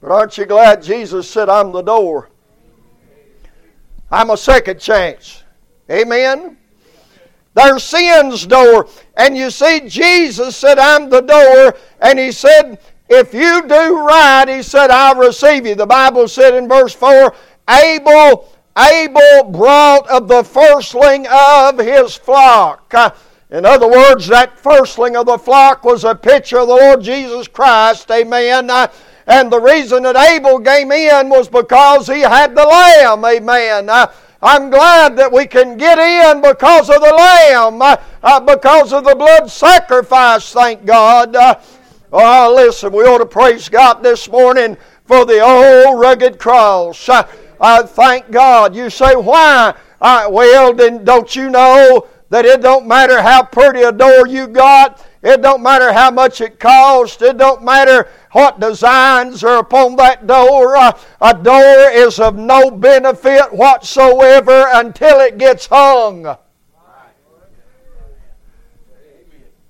But 0.00 0.10
aren't 0.10 0.36
you 0.36 0.44
glad 0.44 0.82
Jesus 0.82 1.30
said, 1.30 1.48
I'm 1.48 1.72
the 1.72 1.80
door? 1.80 2.28
I'm 4.10 4.30
a 4.30 4.36
second 4.36 4.78
chance. 4.78 5.44
Amen? 5.90 6.58
There's 7.54 7.84
sin's 7.84 8.46
door. 8.46 8.88
And 9.16 9.36
you 9.36 9.50
see, 9.50 9.80
Jesus 9.88 10.56
said, 10.56 10.78
I'm 10.78 11.08
the 11.08 11.20
door. 11.20 11.76
And 12.00 12.18
He 12.18 12.32
said, 12.32 12.80
if 13.08 13.34
you 13.34 13.66
do 13.68 13.98
right, 14.00 14.46
he 14.48 14.62
said, 14.62 14.90
I'll 14.90 15.16
receive 15.16 15.66
you. 15.66 15.74
The 15.74 15.86
Bible 15.86 16.26
said 16.28 16.54
in 16.54 16.68
verse 16.68 16.94
4 16.94 17.34
Abel, 17.68 18.48
Abel 18.76 19.50
brought 19.50 20.08
of 20.08 20.28
the 20.28 20.42
firstling 20.42 21.26
of 21.30 21.78
his 21.78 22.16
flock. 22.16 22.92
In 23.50 23.64
other 23.64 23.88
words, 23.88 24.26
that 24.28 24.58
firstling 24.58 25.16
of 25.16 25.26
the 25.26 25.38
flock 25.38 25.84
was 25.84 26.04
a 26.04 26.14
picture 26.14 26.58
of 26.58 26.68
the 26.68 26.74
Lord 26.74 27.02
Jesus 27.02 27.46
Christ. 27.46 28.10
Amen. 28.10 28.70
And 29.26 29.50
the 29.50 29.60
reason 29.60 30.02
that 30.02 30.16
Abel 30.16 30.60
came 30.60 30.90
in 30.92 31.28
was 31.28 31.48
because 31.48 32.06
he 32.06 32.20
had 32.20 32.54
the 32.54 32.64
lamb. 32.64 33.24
Amen. 33.24 33.88
I'm 34.42 34.68
glad 34.68 35.16
that 35.16 35.32
we 35.32 35.46
can 35.46 35.78
get 35.78 35.98
in 35.98 36.42
because 36.42 36.90
of 36.90 37.00
the 37.00 37.14
lamb, 37.14 37.80
uh, 37.80 38.40
because 38.40 38.92
of 38.92 39.04
the 39.04 39.14
blood 39.14 39.50
sacrifice, 39.50 40.52
thank 40.52 40.84
God. 40.84 41.34
Oh, 42.16 42.54
listen, 42.54 42.92
we 42.92 43.02
ought 43.02 43.18
to 43.18 43.26
praise 43.26 43.68
God 43.68 43.94
this 44.04 44.28
morning 44.28 44.76
for 45.04 45.26
the 45.26 45.40
old 45.40 45.98
rugged 45.98 46.38
cross. 46.38 47.08
I, 47.08 47.26
I 47.60 47.82
thank 47.82 48.30
God. 48.30 48.76
You 48.76 48.88
say, 48.88 49.16
why? 49.16 49.74
I, 50.00 50.28
well, 50.28 50.72
then 50.72 51.02
don't 51.02 51.34
you 51.34 51.50
know 51.50 52.06
that 52.30 52.44
it 52.44 52.62
don't 52.62 52.86
matter 52.86 53.20
how 53.20 53.42
pretty 53.42 53.82
a 53.82 53.90
door 53.90 54.28
you 54.28 54.46
got, 54.46 55.04
it 55.22 55.42
don't 55.42 55.60
matter 55.60 55.92
how 55.92 56.12
much 56.12 56.40
it 56.40 56.60
cost, 56.60 57.20
it 57.20 57.36
don't 57.36 57.64
matter 57.64 58.08
what 58.30 58.60
designs 58.60 59.42
are 59.42 59.58
upon 59.58 59.96
that 59.96 60.28
door. 60.28 60.76
A 60.76 61.34
door 61.42 61.90
is 61.90 62.20
of 62.20 62.36
no 62.36 62.70
benefit 62.70 63.52
whatsoever 63.52 64.66
until 64.72 65.18
it 65.18 65.36
gets 65.36 65.66
hung. 65.66 66.36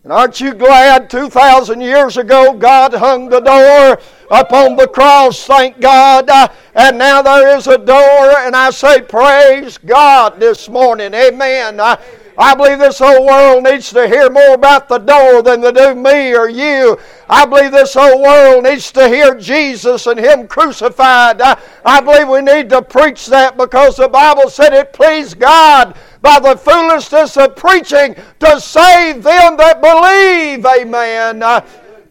And 0.04 0.12
aren't 0.12 0.38
you 0.38 0.52
glad 0.52 1.08
2,000 1.08 1.80
years 1.80 2.18
ago 2.18 2.52
God 2.52 2.92
hung 2.92 3.30
the 3.30 3.40
door 3.40 3.98
upon 4.30 4.76
the 4.76 4.86
cross, 4.86 5.46
thank 5.46 5.80
God. 5.80 6.28
Uh, 6.28 6.48
and 6.74 6.98
now 6.98 7.22
there 7.22 7.56
is 7.56 7.66
a 7.66 7.78
door, 7.78 8.36
and 8.38 8.54
I 8.54 8.68
say, 8.68 9.00
Praise 9.00 9.78
God 9.78 10.38
this 10.38 10.68
morning. 10.68 11.14
Amen. 11.14 11.80
Uh, 11.80 11.96
I 12.36 12.54
believe 12.54 12.80
this 12.80 12.98
whole 12.98 13.24
world 13.24 13.64
needs 13.64 13.90
to 13.90 14.06
hear 14.06 14.28
more 14.28 14.54
about 14.54 14.88
the 14.88 14.98
door 14.98 15.40
than 15.40 15.62
they 15.62 15.72
do 15.72 15.94
me 15.94 16.34
or 16.34 16.50
you. 16.50 16.98
I 17.30 17.46
believe 17.46 17.70
this 17.70 17.94
whole 17.94 18.20
world 18.20 18.64
needs 18.64 18.90
to 18.92 19.08
hear 19.08 19.36
Jesus 19.36 20.06
and 20.06 20.18
Him 20.18 20.48
crucified. 20.48 21.40
I, 21.40 21.58
I 21.84 22.00
believe 22.00 22.28
we 22.28 22.42
need 22.42 22.68
to 22.70 22.82
preach 22.82 23.26
that 23.26 23.56
because 23.56 23.96
the 23.96 24.08
Bible 24.08 24.50
said 24.50 24.74
it 24.74 24.92
pleased 24.92 25.38
God 25.38 25.96
by 26.24 26.40
the 26.40 26.56
foolishness 26.56 27.36
of 27.36 27.54
preaching 27.54 28.14
to 28.40 28.58
save 28.58 29.22
them 29.22 29.58
that 29.58 29.82
believe. 29.82 30.64
Amen. 30.64 31.42
Uh, 31.42 31.60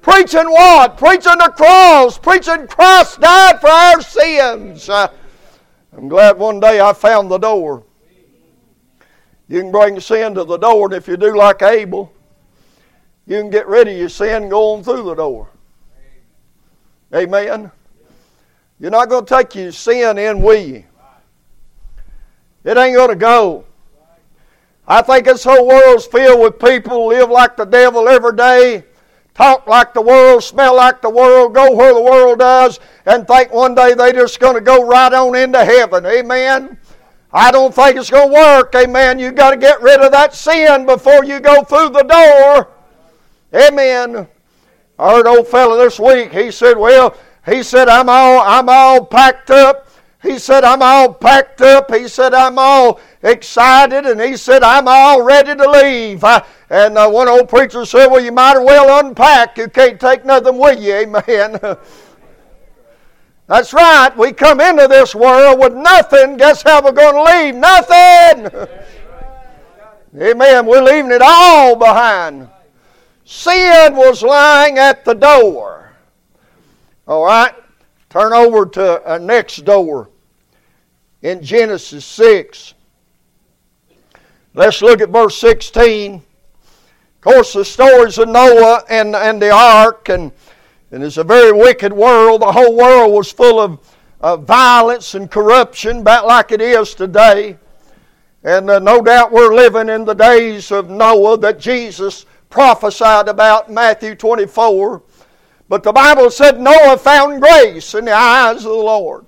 preaching 0.03 0.46
what? 0.46 0.98
Preaching 0.98 1.39
the 1.39 1.51
cross. 1.58 2.20
Preaching 2.20 2.67
Christ 2.67 3.20
died 3.20 3.60
for 3.60 3.70
our 3.70 4.01
sins. 4.01 4.88
Uh, 4.88 5.08
I'm 5.98 6.08
glad 6.08 6.38
one 6.38 6.60
day 6.60 6.79
I 6.79 6.93
found 6.93 7.32
the 7.32 7.39
door. 7.39 7.84
You 9.50 9.62
can 9.62 9.72
bring 9.72 10.00
sin 10.00 10.36
to 10.36 10.43
the 10.43 10.58
door, 10.58 10.86
and 10.86 10.93
if 10.93 11.08
you 11.08 11.17
do 11.17 11.36
like 11.36 11.63
Abel, 11.63 12.13
you 13.25 13.41
can 13.41 13.50
get 13.50 13.67
rid 13.67 13.88
of 13.88 13.98
your 13.98 14.10
sin 14.10 14.48
going 14.48 14.84
through 14.84 15.03
the 15.03 15.15
door. 15.15 15.50
Amen. 17.15 17.72
You're 18.79 18.91
not 18.91 19.10
going 19.10 19.25
to 19.25 19.36
take 19.36 19.55
your 19.55 19.72
sin 19.72 20.20
in 20.20 20.41
with 20.41 20.67
you. 20.67 20.84
It 22.63 22.77
ain't 22.77 22.96
going 22.96 23.10
to 23.10 23.15
go. 23.15 23.65
I 24.88 25.02
think 25.02 25.25
this 25.25 25.44
whole 25.44 25.68
world's 25.68 26.06
filled 26.06 26.42
with 26.42 26.60
people 26.60 27.08
live 27.08 27.30
like 27.30 27.56
the 27.56 27.66
devil 27.66 28.10
every 28.10 28.36
day, 28.36 28.84
talk 29.34 29.66
like 29.68 29.94
the 29.94 30.02
world, 30.02 30.44
smell 30.44 30.75
like 30.75 31.02
the 31.02 31.10
world, 31.10 31.54
go 31.54 31.74
where 31.74 31.94
the 31.94 32.02
world 32.02 32.40
does, 32.40 32.80
and 33.06 33.25
think 33.25 33.54
one 33.54 33.75
day 33.75 33.94
they're 33.94 34.12
just 34.12 34.40
going 34.40 34.56
to 34.56 34.62
go 34.62 34.86
right 34.86 35.13
on 35.13 35.36
into 35.36 35.63
heaven. 35.63 36.06
Amen. 36.06 36.78
I 37.32 37.52
don't 37.52 37.74
think 37.74 37.98
it's 37.98 38.10
going 38.10 38.30
to 38.30 38.34
work. 38.34 38.75
Amen. 38.75 39.18
You've 39.20 39.36
got 39.36 39.52
to 39.52 39.58
get 39.58 39.82
rid 39.82 40.02
of 40.02 40.12
that 40.12 40.36
sin 40.36 40.86
before 40.86 41.24
you 41.24 41.40
go 41.40 41.63
through 41.63 41.90
the 41.90 42.04
door. 42.04 42.70
Amen. 43.56 44.28
I 45.00 45.12
heard 45.12 45.25
an 45.25 45.38
old 45.38 45.48
fellow 45.48 45.78
this 45.78 46.00
week. 46.00 46.32
He 46.32 46.52
said, 46.52 46.78
Well, 46.78 47.16
he 47.46 47.63
said, 47.63 47.90
I'm 47.90 48.08
all 48.08 48.42
I'm 48.42 48.70
all 48.70 49.06
packed 49.06 49.50
up. 49.50 49.83
He 50.24 50.39
said, 50.39 50.63
I'm 50.63 50.82
all 50.82 51.13
packed 51.13 51.60
up. 51.60 51.94
He 51.94 52.08
said, 52.08 52.34
I'm 52.34 52.58
all 52.58 53.01
excited. 53.22 54.06
And 54.06 54.22
he 54.22 54.38
said, 54.38 54.63
I'm 54.63 54.88
all 54.88 55.22
ready 55.22 55.53
to 55.53 55.70
leave. 55.70 56.24
And 56.70 56.98
uh, 56.98 57.10
one 57.10 57.27
old 57.27 57.50
preacher 57.50 57.86
said, 57.86 58.08
Well, 58.08 58.24
you 58.24 58.32
might 58.32 58.56
as 58.56 58.63
well 58.63 59.06
unpack. 59.06 59.58
You 59.58 59.68
can't 59.68 60.00
take 60.00 60.24
nothing 60.24 60.58
with 60.58 60.82
you. 60.82 60.94
Amen. 60.94 61.60
That's 63.48 63.74
right. 63.74 64.18
We 64.18 64.32
come 64.32 64.62
into 64.62 64.88
this 64.88 65.13
world 65.13 65.60
with 65.60 65.74
nothing. 65.74 66.38
Guess 66.38 66.63
how 66.63 66.82
we're 66.82 66.94
going 66.94 67.15
to 67.15 67.24
leave? 67.24 67.56
Nothing. 67.56 68.70
Amen. 70.22 70.65
We're 70.65 70.84
leaving 70.84 71.12
it 71.12 71.22
all 71.22 71.75
behind. 71.75 72.48
Sin 73.25 73.94
was 73.98 74.24
lying 74.24 74.77
at 74.77 75.03
the 75.03 75.15
door. 75.15 75.92
All 77.10 77.25
right. 77.25 77.53
Turn 78.10 78.32
over 78.32 78.65
to 78.68 79.03
our 79.06 79.20
next 79.20 79.65
door 79.65 80.10
in 81.24 81.42
Genesis 81.42 82.06
6. 82.06 82.75
Let's 84.53 84.84
look 84.84 85.01
at 85.01 85.10
verse 85.10 85.36
16. 85.38 86.15
Of 86.15 86.24
course, 87.22 87.53
the 87.53 87.65
stories 87.65 88.20
of 88.20 88.30
Noah 88.30 88.84
and, 88.89 89.15
and 89.15 89.42
the 89.42 89.50
ark 89.50 90.10
and 90.10 90.32
and 90.94 91.03
it's 91.03 91.18
a 91.18 91.24
very 91.24 91.51
wicked 91.51 91.92
world. 91.92 92.44
The 92.44 92.51
whole 92.51 92.77
world 92.77 93.13
was 93.13 93.32
full 93.32 93.60
of 93.60 93.80
uh, 94.22 94.38
violence 94.38 95.15
and 95.15 95.30
corruption, 95.30 96.01
about 96.01 96.27
like 96.27 96.51
it 96.51 96.62
is 96.62 96.94
today. 96.94 97.58
And 98.44 98.70
uh, 98.70 98.77
no 98.77 99.01
doubt 99.01 99.32
we're 99.32 99.56
living 99.56 99.89
in 99.89 100.06
the 100.06 100.13
days 100.13 100.72
of 100.72 100.92
Noah 100.92 101.39
that 101.39 101.60
Jesus 101.60 102.27
prophesied 102.51 103.27
about 103.27 103.70
in 103.70 103.74
Matthew 103.74 104.13
24. 104.13 105.01
But 105.68 105.82
the 105.82 105.92
Bible 105.92 106.30
said 106.30 106.60
Noah 106.60 107.00
found 107.00 107.42
grace 107.42 107.95
in 107.95 108.06
the 108.06 108.13
eyes 108.13 108.58
of 108.58 108.63
the 108.65 108.69
Lord. 108.74 109.26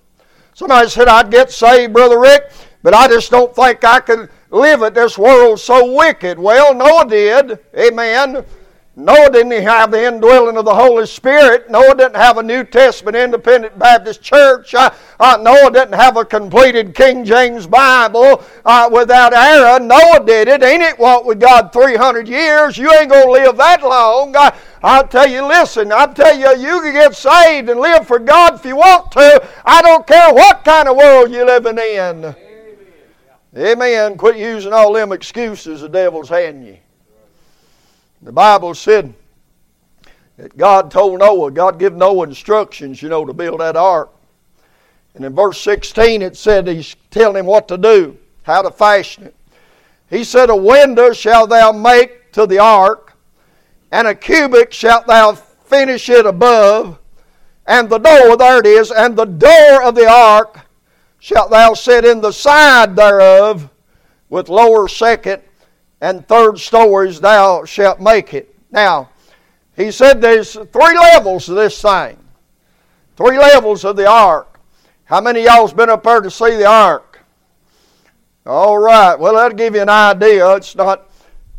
Somebody 0.55 0.87
said, 0.87 1.09
I'd 1.09 1.31
get 1.31 1.51
saved, 1.51 1.91
Brother 1.91 2.17
Rick, 2.17 2.49
but 2.81 2.93
I 2.93 3.09
just 3.09 3.29
don't 3.29 3.53
think 3.53 3.83
I 3.83 3.99
could 3.99 4.29
live 4.49 4.83
in 4.83 4.93
this 4.93 5.17
world 5.17 5.59
so 5.59 5.93
wicked. 5.93 6.39
Well, 6.39 6.73
Noah 6.73 7.05
did. 7.05 7.59
Amen. 7.77 8.45
Noah 8.97 9.29
didn't 9.29 9.51
have 9.63 9.91
the 9.91 10.07
indwelling 10.07 10.55
of 10.55 10.63
the 10.63 10.73
Holy 10.73 11.05
Spirit. 11.05 11.69
Noah 11.69 11.95
didn't 11.95 12.15
have 12.15 12.37
a 12.37 12.43
New 12.43 12.63
Testament 12.63 13.17
independent 13.17 13.77
Baptist 13.77 14.21
church. 14.21 14.73
Uh, 14.73 14.89
uh, 15.19 15.37
Noah 15.41 15.69
didn't 15.69 15.95
have 15.95 16.15
a 16.15 16.23
completed 16.23 16.95
King 16.95 17.25
James 17.25 17.67
Bible 17.67 18.41
uh, 18.63 18.89
without 18.89 19.33
error. 19.33 19.81
Noah 19.81 20.23
did 20.25 20.47
it. 20.47 20.63
Enoch 20.63 20.97
walked 20.97 21.25
with 21.25 21.41
God 21.41 21.73
300 21.73 22.25
years? 22.29 22.77
You 22.77 22.89
ain't 22.93 23.09
going 23.09 23.25
to 23.25 23.31
live 23.31 23.57
that 23.57 23.83
long. 23.83 24.33
Uh, 24.33 24.51
I'll 24.81 25.07
tell 25.07 25.29
you, 25.29 25.45
listen, 25.45 25.91
I'll 25.91 26.13
tell 26.13 26.37
you, 26.37 26.57
you 26.57 26.79
can 26.79 26.93
get 26.93 27.15
saved 27.15 27.69
and 27.69 27.81
live 27.81 28.07
for 28.07 28.19
God 28.19 28.55
if 28.55 28.63
you 28.63 28.77
want 28.77 29.11
to. 29.11 29.45
I 29.65 29.81
don't 29.81 30.07
care 30.07 30.33
what 30.33 30.63
kind 30.63 30.87
of 30.87 30.95
world 30.95 31.31
you're 31.31 31.45
living 31.45 31.77
in. 31.77 32.23
Amen. 32.23 32.35
Amen. 33.57 34.17
Quit 34.17 34.37
using 34.37 34.71
all 34.71 34.93
them 34.93 35.11
excuses 35.11 35.81
the 35.81 35.89
devil's 35.89 36.29
handing 36.29 36.65
you. 36.65 36.77
The 38.25 38.31
Bible 38.31 38.73
said 38.73 39.13
that 40.37 40.57
God 40.57 40.89
told 40.89 41.19
Noah, 41.19 41.51
God 41.51 41.77
gave 41.77 41.93
Noah 41.93 42.23
instructions, 42.23 42.99
you 42.99 43.07
know, 43.07 43.23
to 43.23 43.33
build 43.33 43.59
that 43.59 43.77
ark. 43.77 44.09
And 45.13 45.23
in 45.23 45.35
verse 45.35 45.61
16 45.61 46.23
it 46.23 46.35
said 46.35 46.67
he's 46.67 46.95
telling 47.11 47.41
him 47.41 47.45
what 47.45 47.67
to 47.67 47.77
do, 47.77 48.17
how 48.41 48.63
to 48.63 48.71
fashion 48.71 49.25
it. 49.25 49.35
He 50.09 50.23
said, 50.23 50.49
A 50.49 50.55
window 50.55 51.13
shalt 51.13 51.51
thou 51.51 51.71
make 51.71 52.31
to 52.31 52.47
the 52.47 52.57
ark, 52.57 53.13
and 53.91 54.07
a 54.07 54.15
cubit 54.15 54.73
shalt 54.73 55.05
thou 55.05 55.33
finish 55.33 56.09
it 56.09 56.25
above, 56.25 56.97
and 57.67 57.87
the 57.87 57.99
door, 57.99 58.37
there 58.37 58.57
it 58.57 58.65
is, 58.65 58.89
and 58.89 59.15
the 59.15 59.25
door 59.25 59.83
of 59.83 59.93
the 59.93 60.09
ark 60.09 60.61
shalt 61.19 61.51
thou 61.51 61.75
set 61.75 62.03
in 62.03 62.21
the 62.21 62.31
side 62.31 62.95
thereof 62.95 63.69
with 64.29 64.49
lower 64.49 64.87
second 64.87 65.43
and 66.05 66.27
third 66.27 66.59
stories 66.59 67.19
thou 67.19 67.65
shalt 67.65 67.99
make 67.99 68.35
it. 68.35 68.55
Now, 68.69 69.09
he 69.75 69.89
said 69.89 70.21
there's 70.21 70.53
three 70.53 70.95
levels 70.95 71.49
of 71.49 71.55
this 71.55 71.81
thing. 71.81 72.15
Three 73.17 73.39
levels 73.39 73.83
of 73.83 73.95
the 73.95 74.07
ark. 74.07 74.59
How 75.05 75.19
many 75.19 75.45
y'all's 75.45 75.73
been 75.73 75.89
up 75.89 76.03
there 76.03 76.21
to 76.21 76.29
see 76.29 76.57
the 76.57 76.67
ark? 76.67 77.21
All 78.45 78.77
right. 78.77 79.15
Well, 79.15 79.33
that'll 79.33 79.57
give 79.57 79.73
you 79.73 79.81
an 79.81 79.89
idea. 79.89 80.55
It's 80.55 80.75
not 80.75 81.09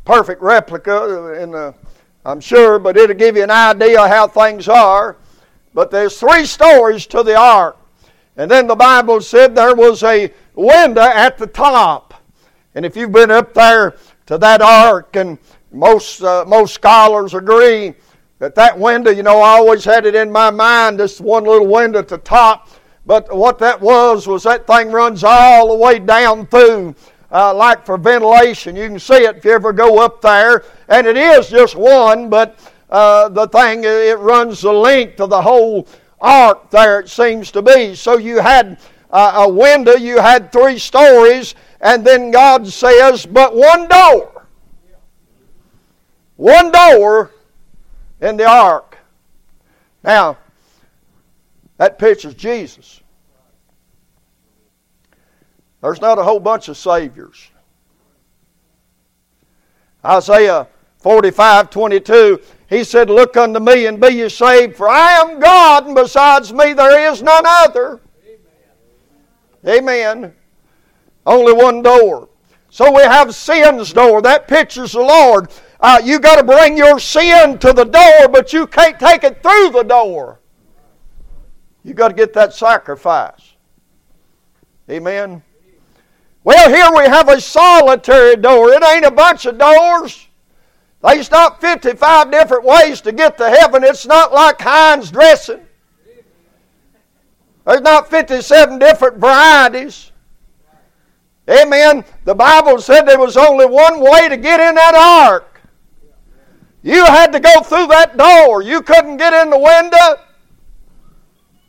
perfect 0.04 0.40
replica, 0.40 1.42
in 1.42 1.50
the, 1.50 1.74
I'm 2.24 2.38
sure, 2.38 2.78
but 2.78 2.96
it'll 2.96 3.16
give 3.16 3.36
you 3.36 3.42
an 3.42 3.50
idea 3.50 4.06
how 4.06 4.28
things 4.28 4.68
are. 4.68 5.16
But 5.74 5.90
there's 5.90 6.20
three 6.20 6.44
stories 6.44 7.04
to 7.08 7.24
the 7.24 7.36
ark. 7.36 7.78
And 8.36 8.48
then 8.48 8.68
the 8.68 8.76
Bible 8.76 9.20
said 9.22 9.56
there 9.56 9.74
was 9.74 10.04
a 10.04 10.32
window 10.54 11.00
at 11.00 11.36
the 11.36 11.48
top. 11.48 12.14
And 12.76 12.86
if 12.86 12.96
you've 12.96 13.10
been 13.10 13.32
up 13.32 13.52
there 13.52 13.96
to 14.26 14.38
that 14.38 14.60
ark, 14.60 15.16
and 15.16 15.38
most 15.72 16.22
uh, 16.22 16.44
most 16.46 16.74
scholars 16.74 17.34
agree 17.34 17.94
that 18.38 18.54
that 18.54 18.78
window. 18.78 19.10
You 19.10 19.22
know, 19.22 19.40
I 19.40 19.50
always 19.50 19.84
had 19.84 20.06
it 20.06 20.14
in 20.14 20.30
my 20.30 20.50
mind. 20.50 21.00
This 21.00 21.20
one 21.20 21.44
little 21.44 21.66
window 21.66 22.00
at 22.00 22.08
the 22.08 22.18
top, 22.18 22.68
but 23.06 23.34
what 23.34 23.58
that 23.60 23.80
was 23.80 24.26
was 24.26 24.42
that 24.42 24.66
thing 24.66 24.90
runs 24.90 25.24
all 25.24 25.68
the 25.68 25.76
way 25.76 25.98
down 25.98 26.46
through. 26.46 26.94
Uh, 27.30 27.52
like 27.52 27.84
for 27.84 27.98
ventilation, 27.98 28.76
you 28.76 28.86
can 28.86 29.00
see 29.00 29.24
it 29.24 29.36
if 29.36 29.44
you 29.44 29.50
ever 29.50 29.72
go 29.72 29.98
up 29.98 30.20
there, 30.22 30.64
and 30.88 31.06
it 31.06 31.16
is 31.16 31.48
just 31.48 31.74
one, 31.74 32.30
but 32.30 32.58
uh, 32.88 33.28
the 33.28 33.48
thing 33.48 33.82
it 33.82 34.18
runs 34.18 34.60
the 34.60 34.72
length 34.72 35.20
of 35.20 35.30
the 35.30 35.42
whole 35.42 35.88
ark 36.20 36.70
there. 36.70 37.00
It 37.00 37.08
seems 37.08 37.50
to 37.52 37.62
be. 37.62 37.94
So 37.94 38.16
you 38.16 38.38
had 38.38 38.78
uh, 39.10 39.44
a 39.46 39.48
window, 39.48 39.94
you 39.94 40.18
had 40.18 40.52
three 40.52 40.78
stories, 40.78 41.54
and 41.80 42.04
then 42.04 42.30
God 42.30 42.66
says, 42.66 43.26
but 43.26 43.54
one 43.54 43.88
door. 43.88 44.46
One 46.36 46.70
door 46.70 47.32
in 48.20 48.36
the 48.36 48.46
ark. 48.46 48.98
Now, 50.02 50.38
that 51.78 51.98
pictures 51.98 52.34
Jesus. 52.34 53.00
There's 55.82 56.00
not 56.00 56.18
a 56.18 56.22
whole 56.22 56.40
bunch 56.40 56.68
of 56.68 56.76
saviors. 56.76 57.50
Isaiah 60.04 60.68
45 60.98 61.70
22, 61.70 62.40
he 62.68 62.84
said, 62.84 63.10
Look 63.10 63.36
unto 63.36 63.60
me 63.60 63.86
and 63.86 64.00
be 64.00 64.08
ye 64.08 64.28
saved, 64.28 64.76
for 64.76 64.88
I 64.88 65.12
am 65.20 65.38
God, 65.38 65.86
and 65.86 65.94
besides 65.94 66.52
me 66.52 66.72
there 66.72 67.12
is 67.12 67.22
none 67.22 67.44
other. 67.46 68.00
Amen. 69.66 69.78
Amen. 69.78 70.34
Only 71.26 71.52
one 71.52 71.82
door. 71.82 72.28
So 72.70 72.90
we 72.92 73.02
have 73.02 73.34
sin's 73.34 73.92
door. 73.92 74.22
That 74.22 74.48
pictures 74.48 74.92
the 74.92 75.00
Lord. 75.00 75.50
uh, 75.80 76.00
you 76.02 76.20
got 76.20 76.36
to 76.36 76.44
bring 76.44 76.76
your 76.76 76.98
sin 76.98 77.58
to 77.58 77.72
the 77.72 77.84
door, 77.84 78.28
but 78.30 78.52
you 78.52 78.66
can't 78.66 78.98
take 78.98 79.24
it 79.24 79.42
through 79.42 79.70
the 79.70 79.82
door. 79.82 80.40
You 81.82 81.94
got 81.94 82.08
to 82.08 82.14
get 82.14 82.32
that 82.34 82.52
sacrifice. 82.52 83.54
Amen. 84.88 85.42
Well, 86.44 86.68
here 86.68 86.96
we 86.96 87.08
have 87.08 87.28
a 87.28 87.40
solitary 87.40 88.36
door. 88.36 88.70
It 88.70 88.84
ain't 88.84 89.04
a 89.04 89.10
bunch 89.10 89.46
of 89.46 89.58
doors. 89.58 90.28
There's 91.02 91.30
not 91.30 91.60
55 91.60 92.30
different 92.30 92.64
ways 92.64 93.00
to 93.02 93.12
get 93.12 93.36
to 93.38 93.48
heaven. 93.48 93.82
It's 93.84 94.06
not 94.06 94.32
like 94.32 94.60
Heinz 94.60 95.10
dressing. 95.10 95.66
There's 97.64 97.80
not 97.80 98.08
57 98.08 98.78
different 98.78 99.18
varieties. 99.18 100.12
Amen. 101.48 102.04
The 102.24 102.34
Bible 102.34 102.80
said 102.80 103.02
there 103.02 103.18
was 103.18 103.36
only 103.36 103.66
one 103.66 104.00
way 104.00 104.28
to 104.28 104.36
get 104.36 104.58
in 104.60 104.74
that 104.74 104.94
ark. 104.94 105.60
You 106.82 107.04
had 107.04 107.32
to 107.32 107.40
go 107.40 107.62
through 107.62 107.86
that 107.88 108.16
door. 108.16 108.62
You 108.62 108.82
couldn't 108.82 109.16
get 109.16 109.32
in 109.32 109.50
the 109.50 109.58
window. 109.58 110.22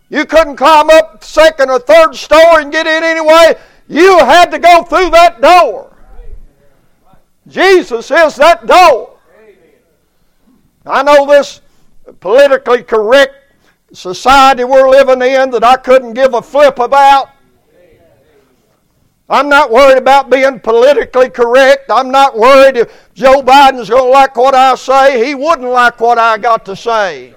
You 0.09 0.25
couldn't 0.25 0.55
climb 0.55 0.89
up 0.89 1.23
second 1.23 1.69
or 1.69 1.79
third 1.79 2.15
story 2.15 2.63
and 2.63 2.71
get 2.71 2.87
in 2.87 3.03
anyway. 3.03 3.55
You 3.87 4.19
had 4.19 4.51
to 4.51 4.59
go 4.59 4.83
through 4.83 5.09
that 5.11 5.41
door. 5.41 5.95
Jesus 7.47 8.11
is 8.11 8.35
that 8.35 8.65
door. 8.65 9.17
I 10.85 11.03
know 11.03 11.25
this 11.25 11.61
politically 12.19 12.83
correct 12.83 13.33
society 13.93 14.63
we're 14.63 14.89
living 14.89 15.21
in 15.21 15.51
that 15.51 15.63
I 15.63 15.77
couldn't 15.77 16.13
give 16.13 16.33
a 16.33 16.41
flip 16.41 16.79
about. 16.79 17.29
I'm 19.29 19.49
not 19.49 19.71
worried 19.71 19.97
about 19.97 20.29
being 20.29 20.59
politically 20.59 21.29
correct. 21.29 21.91
I'm 21.91 22.09
not 22.11 22.37
worried 22.37 22.77
if 22.77 23.13
Joe 23.13 23.41
Biden's 23.41 23.89
going 23.89 24.05
to 24.05 24.09
like 24.09 24.37
what 24.37 24.55
I 24.55 24.75
say. 24.75 25.25
He 25.25 25.35
wouldn't 25.35 25.67
like 25.67 25.99
what 25.99 26.17
I 26.17 26.37
got 26.37 26.63
to 26.65 26.75
say. 26.75 27.35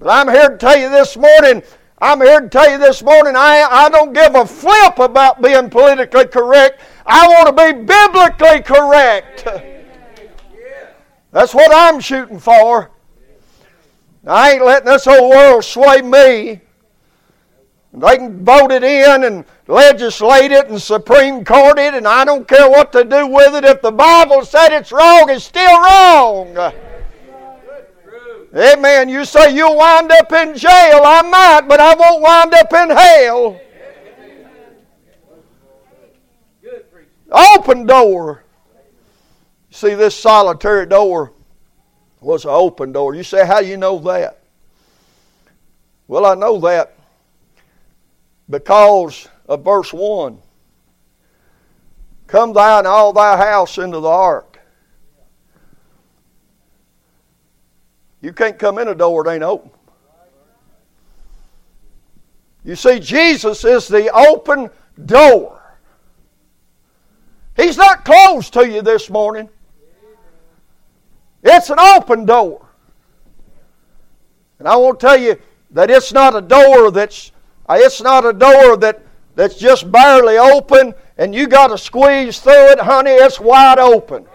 But 0.00 0.08
I'm 0.08 0.28
here 0.28 0.48
to 0.50 0.56
tell 0.56 0.76
you 0.76 0.88
this 0.88 1.16
morning, 1.16 1.62
I'm 1.98 2.20
here 2.20 2.40
to 2.40 2.48
tell 2.48 2.68
you 2.68 2.78
this 2.78 3.00
morning, 3.00 3.34
I, 3.36 3.64
I 3.70 3.88
don't 3.90 4.12
give 4.12 4.34
a 4.34 4.44
flip 4.44 4.98
about 4.98 5.40
being 5.40 5.70
politically 5.70 6.26
correct. 6.26 6.80
I 7.06 7.28
want 7.28 7.46
to 7.46 7.52
be 7.52 7.84
biblically 7.84 8.62
correct. 8.62 9.46
That's 11.30 11.54
what 11.54 11.70
I'm 11.72 12.00
shooting 12.00 12.40
for. 12.40 12.90
I 14.26 14.52
ain't 14.52 14.64
letting 14.64 14.86
this 14.86 15.04
whole 15.04 15.30
world 15.30 15.64
sway 15.64 16.02
me. 16.02 16.60
They 17.94 18.16
can 18.16 18.44
vote 18.44 18.72
it 18.72 18.82
in 18.82 19.24
and 19.24 19.44
legislate 19.66 20.52
it 20.52 20.68
and 20.68 20.80
Supreme 20.80 21.44
Court 21.44 21.78
it, 21.78 21.94
and 21.94 22.06
I 22.06 22.24
don't 22.24 22.46
care 22.46 22.68
what 22.68 22.92
they 22.92 23.04
do 23.04 23.26
with 23.26 23.54
it. 23.54 23.64
If 23.64 23.82
the 23.82 23.92
Bible 23.92 24.44
said 24.44 24.72
it's 24.72 24.92
wrong, 24.92 25.30
it's 25.30 25.44
still 25.44 25.80
wrong. 25.80 26.72
Amen. 28.54 29.08
You 29.08 29.24
say 29.24 29.54
you'll 29.54 29.76
wind 29.76 30.12
up 30.12 30.30
in 30.32 30.56
jail. 30.56 31.00
I 31.04 31.22
might, 31.22 31.68
but 31.68 31.80
I 31.80 31.94
won't 31.94 32.20
wind 32.20 32.54
up 32.54 32.72
in 32.72 32.90
hell. 32.90 33.60
Open 37.30 37.86
door. 37.86 38.44
See, 39.70 39.94
this 39.94 40.14
solitary 40.14 40.84
door 40.84 41.32
was 42.20 42.44
an 42.44 42.50
open 42.50 42.92
door. 42.92 43.14
You 43.14 43.22
say, 43.22 43.46
how 43.46 43.62
do 43.62 43.66
you 43.66 43.78
know 43.78 43.98
that? 44.00 44.38
Well, 46.06 46.26
I 46.26 46.34
know 46.34 46.60
that 46.60 46.94
because 48.50 49.28
of 49.46 49.64
verse 49.64 49.92
1. 49.92 50.38
Come 52.26 52.52
thou 52.52 52.78
and 52.78 52.86
all 52.86 53.12
thy 53.12 53.36
house 53.36 53.78
into 53.78 54.00
the 54.00 54.08
ark. 54.08 54.58
You 58.20 58.32
can't 58.32 58.58
come 58.58 58.78
in 58.78 58.88
a 58.88 58.94
door 58.94 59.24
that 59.24 59.30
ain't 59.30 59.42
open. 59.42 59.70
You 62.64 62.76
see, 62.76 63.00
Jesus 63.00 63.64
is 63.64 63.88
the 63.88 64.08
open 64.14 64.70
door. 65.04 65.60
He's 67.56 67.76
not 67.76 68.04
closed 68.04 68.52
to 68.54 68.68
you 68.68 68.82
this 68.82 69.10
morning. 69.10 69.48
It's 71.42 71.70
an 71.70 71.80
open 71.80 72.24
door. 72.24 72.66
And 74.60 74.68
I 74.68 74.76
want 74.76 75.00
to 75.00 75.06
tell 75.06 75.16
you 75.18 75.36
that 75.72 75.90
it's 75.90 76.12
not 76.12 76.36
a 76.36 76.40
door 76.40 76.92
that's 76.92 77.32
uh, 77.68 77.76
it's 77.78 78.00
not 78.00 78.24
a 78.24 78.32
door 78.32 78.76
that, 78.76 79.00
that's 79.34 79.56
just 79.56 79.90
barely 79.90 80.38
open 80.38 80.94
and 81.16 81.34
you 81.34 81.46
got 81.46 81.68
to 81.68 81.78
squeeze 81.78 82.40
through 82.40 82.72
it, 82.72 82.80
honey. 82.80 83.10
It's 83.10 83.40
wide 83.40 83.78
open. 83.78 84.26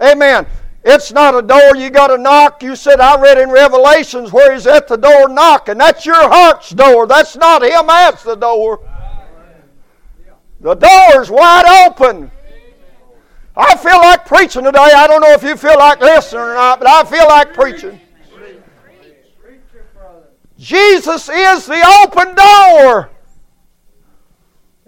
Amen. 0.00 0.46
It's 0.84 1.12
not 1.12 1.34
a 1.34 1.42
door 1.42 1.76
you 1.76 1.90
got 1.90 2.08
to 2.08 2.18
knock. 2.18 2.62
You 2.62 2.76
said, 2.76 3.00
I 3.00 3.20
read 3.20 3.38
in 3.38 3.50
Revelations 3.50 4.32
where 4.32 4.52
he's 4.52 4.66
at 4.66 4.88
the 4.88 4.96
door 4.96 5.28
knocking. 5.28 5.78
That's 5.78 6.06
your 6.06 6.28
heart's 6.28 6.70
door. 6.70 7.06
That's 7.06 7.36
not 7.36 7.62
him 7.62 7.90
at 7.90 8.18
the 8.20 8.36
door. 8.36 8.80
The 10.60 10.74
door's 10.74 11.30
wide 11.30 11.86
open. 11.86 12.30
I 13.56 13.76
feel 13.76 13.98
like 13.98 14.24
preaching 14.24 14.64
today. 14.64 14.78
I 14.78 15.06
don't 15.08 15.20
know 15.20 15.32
if 15.32 15.42
you 15.42 15.56
feel 15.56 15.78
like 15.78 16.00
listening 16.00 16.42
or 16.42 16.54
not, 16.54 16.78
but 16.78 16.88
I 16.88 17.04
feel 17.04 17.26
like 17.28 17.54
preaching. 17.54 18.00
Jesus 20.56 21.28
is 21.28 21.66
the 21.66 22.02
open 22.04 22.34
door. 22.34 23.10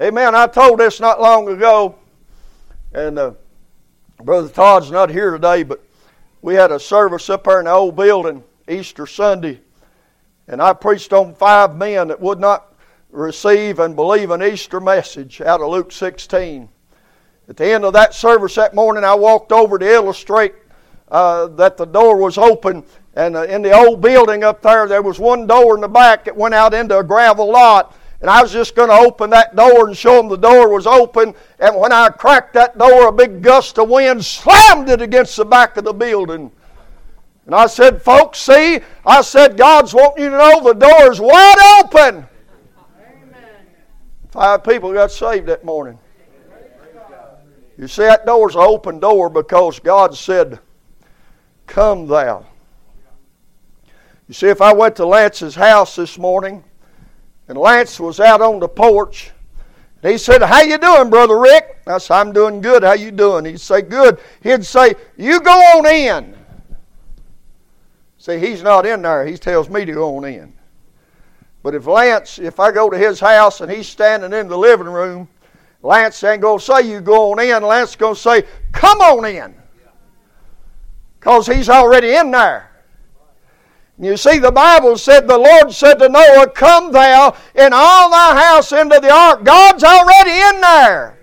Amen. 0.01 0.35
I 0.35 0.47
told 0.47 0.81
this 0.81 0.99
not 0.99 1.21
long 1.21 1.47
ago, 1.49 1.95
and 2.95 3.19
uh, 3.19 3.33
Brother 4.23 4.49
Todd's 4.49 4.91
not 4.91 5.11
here 5.11 5.33
today, 5.33 5.63
but 5.63 5.85
we 6.41 6.55
had 6.55 6.73
a 6.73 6.81
service 6.81 7.29
up 7.29 7.45
there 7.45 7.59
in 7.59 7.67
the 7.67 7.71
old 7.71 7.97
building 7.97 8.43
Easter 8.67 9.07
Sunday, 9.07 9.61
and 10.49 10.63
I 10.63 10.73
preached 10.73 11.13
on 11.13 11.35
five 11.35 11.77
men 11.77 12.09
that 12.09 12.19
would 12.19 12.41
not 12.41 12.75
receive 13.11 13.79
and 13.79 13.95
believe 13.95 14.31
an 14.31 14.43
Easter 14.43 14.81
message 14.81 15.43
out 15.43 15.61
of 15.61 15.69
Luke 15.69 15.93
16. 15.93 16.71
At 17.51 17.59
the 17.59 17.67
end 17.67 17.85
of 17.85 17.93
that 17.93 18.15
service 18.15 18.55
that 18.55 18.75
morning, 18.75 19.05
I 19.05 19.15
walked 19.15 19.53
over 19.53 19.79
to 19.79 19.87
illustrate 19.87 20.55
uh, 21.11 21.49
that 21.49 21.77
the 21.77 21.85
door 21.85 22.17
was 22.17 22.39
open. 22.39 22.85
And 23.17 23.37
uh, 23.37 23.43
in 23.43 23.61
the 23.61 23.73
old 23.73 24.01
building 24.01 24.45
up 24.45 24.63
there, 24.63 24.89
there 24.89 25.03
was 25.03 25.19
one 25.19 25.47
door 25.47 25.75
in 25.75 25.83
the 25.83 25.89
back 25.89 26.25
that 26.25 26.35
went 26.35 26.55
out 26.55 26.73
into 26.73 26.99
a 26.99 27.05
gravel 27.05 27.51
lot. 27.51 27.95
And 28.21 28.29
I 28.29 28.43
was 28.43 28.53
just 28.53 28.75
going 28.75 28.91
to 28.91 28.95
open 28.95 29.31
that 29.31 29.57
door 29.57 29.89
and 29.89 29.97
show 29.97 30.17
them 30.17 30.29
the 30.29 30.37
door 30.37 30.69
was 30.69 30.87
open. 30.87 31.35
And 31.59 31.77
when 31.77 31.91
I 31.91 32.11
cracked 32.11 32.53
that 32.55 32.77
door, 32.77 33.09
a 33.09 33.13
big 33.13 33.41
gust 33.41 33.79
of 33.79 33.89
wind 33.89 34.25
slammed 34.25 34.91
it 34.91 35.01
against 35.01 35.37
the 35.37 35.45
back 35.45 35.77
of 35.79 35.85
the 35.85 35.95
building. 35.95 36.53
And 37.47 37.55
I 37.55 37.67
said, 37.67 38.03
folks, 38.03 38.39
see, 38.39 38.81
I 39.07 39.23
said, 39.23 39.57
God's 39.57 39.95
wanting 39.95 40.25
you 40.25 40.31
to 40.31 40.37
know 40.37 40.63
the 40.63 40.75
door 40.75 41.11
is 41.11 41.19
wide 41.19 41.83
open. 41.83 42.27
Amen. 42.99 43.45
Five 44.31 44.65
people 44.65 44.93
got 44.93 45.11
saved 45.11 45.47
that 45.47 45.65
morning. 45.65 45.99
You 47.79 47.89
see, 47.89 48.03
that 48.03 48.27
door's 48.27 48.55
an 48.55 48.61
open 48.61 49.01
door 49.01 49.31
because 49.31 49.81
God 49.81 50.15
said, 50.15 50.61
Come 51.67 52.07
thou. 52.07 52.45
You 54.29 54.35
see, 54.35 54.49
if 54.49 54.61
I 54.61 54.75
went 54.75 54.97
to 54.97 55.07
Lance's 55.07 55.55
house 55.55 55.97
this 55.97 56.19
morning, 56.19 56.63
and 57.51 57.59
Lance 57.59 58.01
was 58.01 58.19
out 58.19 58.41
on 58.41 58.61
the 58.61 58.69
porch, 58.69 59.31
and 60.03 60.11
he 60.11 60.17
said, 60.17 60.43
How 60.43 60.63
you 60.63 60.79
doing, 60.79 61.11
Brother 61.11 61.39
Rick? 61.39 61.83
I 61.87 61.99
said, 61.99 62.15
I'm 62.15 62.33
doing 62.33 62.63
good. 62.63 62.83
How 62.83 62.95
you 62.95 63.11
doing? 63.11 63.45
He'd 63.45 63.61
say, 63.61 63.83
Good. 63.83 64.19
He'd 64.43 64.65
say, 64.65 64.95
You 65.19 65.41
go 65.41 65.53
on 65.53 65.87
in. 65.87 66.35
See, 68.17 68.39
he's 68.39 68.63
not 68.63 68.87
in 68.87 69.03
there. 69.03 69.27
He 69.27 69.37
tells 69.37 69.69
me 69.69 69.85
to 69.85 69.93
go 69.93 70.17
on 70.17 70.25
in. 70.25 70.55
But 71.63 71.75
if 71.75 71.87
Lance, 71.87 72.39
if 72.39 72.59
I 72.59 72.73
go 72.73 72.89
to 72.89 72.97
his 72.97 73.21
house 73.21 73.61
and 73.61 73.71
he's 73.71 73.89
standing 73.89 74.33
in 74.33 74.49
the 74.49 74.57
living 74.57 74.89
room 74.89 75.29
Lance 75.83 76.23
ain't 76.25 76.43
going 76.43 76.59
to 76.59 76.65
say 76.65 76.83
you 76.83 77.01
go 77.01 77.33
on 77.33 77.41
in. 77.41 77.63
Lance 77.63 77.97
going 77.97 78.15
to 78.15 78.21
say, 78.21 78.45
come 78.73 79.01
on 79.01 79.25
in. 79.25 79.55
Because 81.19 81.47
he's 81.47 81.69
already 81.69 82.15
in 82.15 82.31
there. 82.31 82.70
You 84.01 84.17
see, 84.17 84.39
the 84.39 84.51
Bible 84.51 84.97
said, 84.97 85.29
the 85.29 85.37
Lord 85.37 85.71
said 85.73 85.99
to 85.99 86.09
Noah, 86.09 86.49
Come 86.49 86.91
thou 86.91 87.37
and 87.55 87.75
all 87.75 88.11
thy 88.11 88.41
house 88.41 88.73
into 88.73 88.99
the 88.99 89.13
ark. 89.13 89.45
God's 89.45 89.85
already 89.85 90.31
in 90.31 90.61
there. 90.63 91.19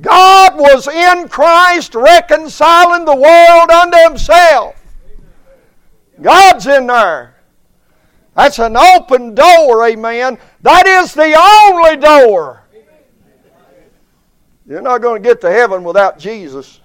God 0.00 0.56
was 0.56 0.86
in 0.86 1.28
Christ 1.28 1.96
reconciling 1.96 3.04
the 3.04 3.16
world 3.16 3.70
unto 3.70 3.96
himself. 4.08 4.76
God's 6.22 6.68
in 6.68 6.86
there. 6.86 7.34
That's 8.36 8.60
an 8.60 8.76
open 8.76 9.34
door, 9.34 9.88
amen. 9.88 10.38
That 10.62 10.86
is 10.86 11.14
the 11.14 11.34
only 11.34 11.96
door. 11.96 12.62
You're 14.66 14.82
not 14.82 15.02
going 15.02 15.20
to 15.20 15.28
get 15.28 15.40
to 15.40 15.50
heaven 15.50 15.82
without 15.82 16.16
Jesus. 16.16 16.80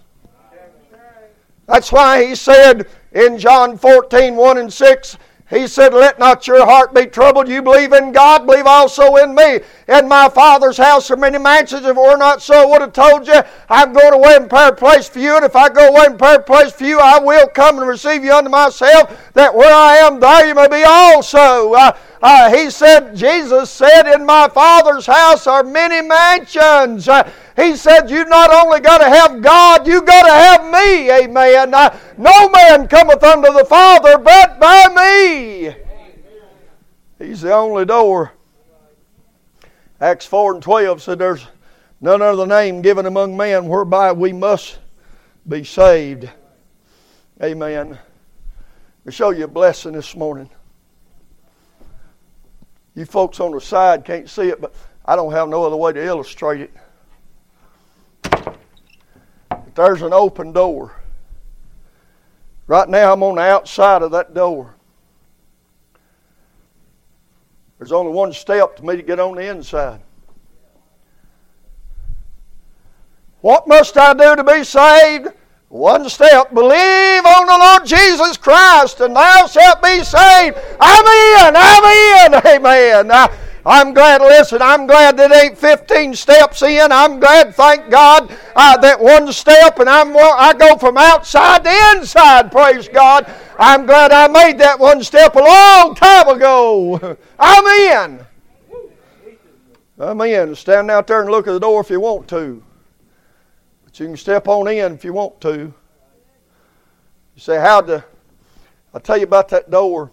That's 1.68 1.92
why 1.92 2.26
he 2.26 2.34
said 2.34 2.88
in 3.12 3.38
John 3.38 3.78
14, 3.78 4.36
1 4.36 4.58
and 4.58 4.72
6, 4.72 5.18
He 5.50 5.66
said, 5.66 5.94
Let 5.94 6.20
not 6.20 6.48
your 6.48 6.64
heart 6.64 6.94
be 6.94 7.08
troubled. 7.08 7.48
You 7.48 7.62
believe 7.64 7.92
in 7.92 8.12
God, 8.12 8.46
believe 8.46 8.68
also 8.68 9.16
in 9.16 9.34
me. 9.34 9.62
In 9.88 10.08
my 10.08 10.30
Father's 10.30 10.78
house 10.78 11.10
are 11.10 11.18
many 11.18 11.40
mansions. 11.40 11.84
If 11.84 11.98
it 11.98 12.00
were 12.00 12.18
not 12.18 12.42
so, 12.42 12.54
I 12.54 12.66
would 12.66 12.82
have 12.82 12.94
told 12.94 13.26
you, 13.26 13.42
I'm 13.68 13.92
going 13.94 14.14
away 14.14 14.36
and 14.36 14.48
prepare 14.48 14.70
a 14.70 14.76
place 14.76 15.10
for 15.10 15.20
you. 15.20 15.36
And 15.36 15.44
if 15.44 15.56
I 15.56 15.70
go 15.70 15.88
away 15.88 16.06
and 16.06 16.20
prepare 16.20 16.36
a 16.36 16.44
place 16.44 16.72
for 16.72 16.84
you, 16.84 17.00
I 17.00 17.20
will 17.20 17.48
come 17.48 17.80
and 17.80 17.88
receive 17.88 18.24
you 18.24 18.34
unto 18.34 18.50
myself, 18.52 19.34
that 19.34 19.56
where 19.56 19.74
I 19.74 19.98
am, 19.98 20.20
there 20.20 20.48
you 20.48 20.54
may 20.54 20.68
be 20.68 20.84
also. 20.84 21.74
Uh, 21.74 21.98
uh, 22.22 22.54
he 22.54 22.70
said, 22.70 23.16
Jesus 23.16 23.72
said, 23.72 24.14
In 24.14 24.26
my 24.26 24.50
Father's 24.50 25.06
house 25.06 25.48
are 25.48 25.64
many 25.64 26.06
mansions. 26.06 27.08
Uh, 27.08 27.32
he 27.60 27.76
said, 27.76 28.10
You 28.10 28.26
not 28.26 28.52
only 28.54 28.80
got 28.80 29.00
to 29.00 29.10
have 29.10 29.42
God, 29.42 29.88
you 29.88 30.02
got 30.02 30.24
to 30.24 30.32
have 30.32 30.66
me. 30.66 31.12
Amen. 31.12 31.74
Uh, 31.74 31.98
no 32.18 32.50
man 32.50 32.88
cometh 32.88 33.24
unto 33.24 33.52
the 33.52 33.66
Father 33.66 34.18
but 34.18 34.60
by 34.60 34.88
me. 34.96 35.76
He's 37.18 37.42
the 37.42 37.54
only 37.54 37.86
door. 37.86 38.34
Acts 40.00 40.26
4 40.26 40.56
and 40.56 40.64
12 40.64 41.02
said, 41.02 41.20
There's 41.20 41.46
none 42.00 42.22
other 42.22 42.48
name 42.48 42.82
given 42.82 43.06
among 43.06 43.36
men 43.36 43.68
whereby 43.68 44.14
we 44.14 44.32
must 44.32 44.80
be 45.48 45.64
saved. 45.64 46.30
Amen. 47.44 47.98
We 49.04 49.12
show 49.12 49.32
you 49.32 49.46
a 49.46 49.48
blessing 49.48 49.94
this 49.94 50.16
morning. 50.16 50.50
You 52.96 53.06
folks 53.06 53.40
on 53.40 53.52
the 53.52 53.62
side 53.62 54.06
can't 54.06 54.30
see 54.30 54.50
it, 54.50 54.62
but 54.62 54.74
I 55.06 55.16
don't 55.16 55.32
have 55.32 55.50
no 55.50 55.64
other 55.64 55.76
way 55.76 55.94
to 55.94 56.04
illustrate 56.04 56.62
it. 56.62 56.74
There's 59.76 60.02
an 60.02 60.14
open 60.14 60.52
door. 60.52 60.94
Right 62.68 62.88
now, 62.90 63.14
I'm 63.14 63.24
on 63.24 63.36
the 63.36 63.42
outside 63.42 64.02
of 64.02 64.12
that 64.12 64.34
door. 64.34 64.76
There's 67.78 67.92
only 67.92 68.12
one 68.12 68.34
step 68.34 68.76
to 68.76 68.86
me 68.86 68.98
to 68.98 69.02
get 69.02 69.20
on 69.20 69.36
the 69.36 69.50
inside. 69.50 70.02
What 73.42 73.68
must 73.68 73.98
I 73.98 74.14
do 74.14 74.36
to 74.36 74.44
be 74.44 74.64
saved? 74.66 75.30
One 75.70 76.10
step. 76.10 76.54
Believe 76.54 77.26
on 77.26 77.46
the 77.46 77.58
Lord 77.58 77.86
Jesus 77.86 78.36
Christ, 78.36 79.00
and 79.00 79.16
thou 79.16 79.48
shalt 79.48 79.82
be 79.82 80.04
saved. 80.04 80.58
I'm 80.80 81.06
in. 81.06 81.56
I'm 81.56 82.34
in. 82.34 82.66
Amen. 82.66 83.30
I'm 83.66 83.94
glad, 83.94 84.22
listen, 84.22 84.62
I'm 84.62 84.88
glad 84.88 85.18
that 85.18 85.32
ain't 85.34 85.58
15 85.58 86.16
steps 86.16 86.62
in. 86.62 86.92
I'm 86.92 87.20
glad, 87.20 87.54
thank 87.54 87.90
God, 87.90 88.32
uh, 88.56 88.78
that 88.78 89.00
one 89.00 89.32
step 89.34 89.80
and 89.80 89.90
I'm, 89.90 90.16
I 90.16 90.54
go 90.58 90.78
from 90.78 90.98
outside 90.98 91.64
to 91.66 91.98
inside, 91.98 92.52
praise 92.52 92.88
God. 92.88 93.30
I'm 93.58 93.86
glad 93.86 94.12
I 94.12 94.28
made 94.28 94.58
that 94.60 94.80
one 94.80 95.04
step 95.04 95.36
a 95.36 95.40
long 95.40 95.96
time 95.96 96.30
ago. 96.30 97.18
I'm 97.40 97.66
in. 97.66 98.26
I'm 100.00 100.22
in. 100.22 100.56
Stand 100.56 100.90
out 100.90 101.08
there 101.08 101.22
and 101.22 101.30
look 101.30 101.48
at 101.48 101.52
the 101.52 101.60
door 101.60 101.82
if 101.82 101.90
you 101.90 102.00
want 102.00 102.30
to. 102.30 102.64
But 103.84 104.00
you 104.00 104.08
can 104.08 104.18
step 104.18 104.48
on 104.48 104.70
in 104.70 104.94
if 104.94 105.04
you 105.04 105.12
want 105.12 105.42
to. 105.42 105.74
You 107.36 107.42
say, 107.42 107.60
how 107.60 107.82
to. 107.82 108.04
I'll 108.94 109.02
tell 109.02 109.18
you 109.18 109.26
about 109.26 109.50
that 109.50 109.70
door. 109.70 110.12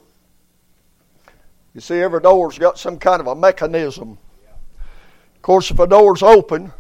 You 1.76 1.82
see, 1.82 2.00
every 2.00 2.20
door's 2.20 2.58
got 2.58 2.78
some 2.78 2.98
kind 2.98 3.20
of 3.20 3.26
a 3.26 3.34
mechanism. 3.34 4.16
Of 5.34 5.42
course, 5.42 5.70
if 5.70 5.78
a 5.78 5.86
door's 5.86 6.22
open, 6.22 6.72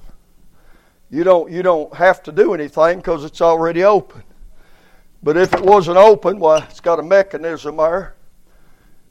you 1.10 1.22
don't 1.22 1.52
you 1.52 1.62
don't 1.62 1.94
have 1.94 2.22
to 2.22 2.32
do 2.32 2.54
anything 2.54 2.96
because 3.00 3.22
it's 3.22 3.42
already 3.42 3.84
open. 3.84 4.22
But 5.22 5.36
if 5.36 5.52
it 5.52 5.60
wasn't 5.60 5.98
open, 5.98 6.38
well, 6.38 6.62
it's 6.62 6.80
got 6.80 6.98
a 6.98 7.02
mechanism 7.02 7.76
there, 7.76 8.14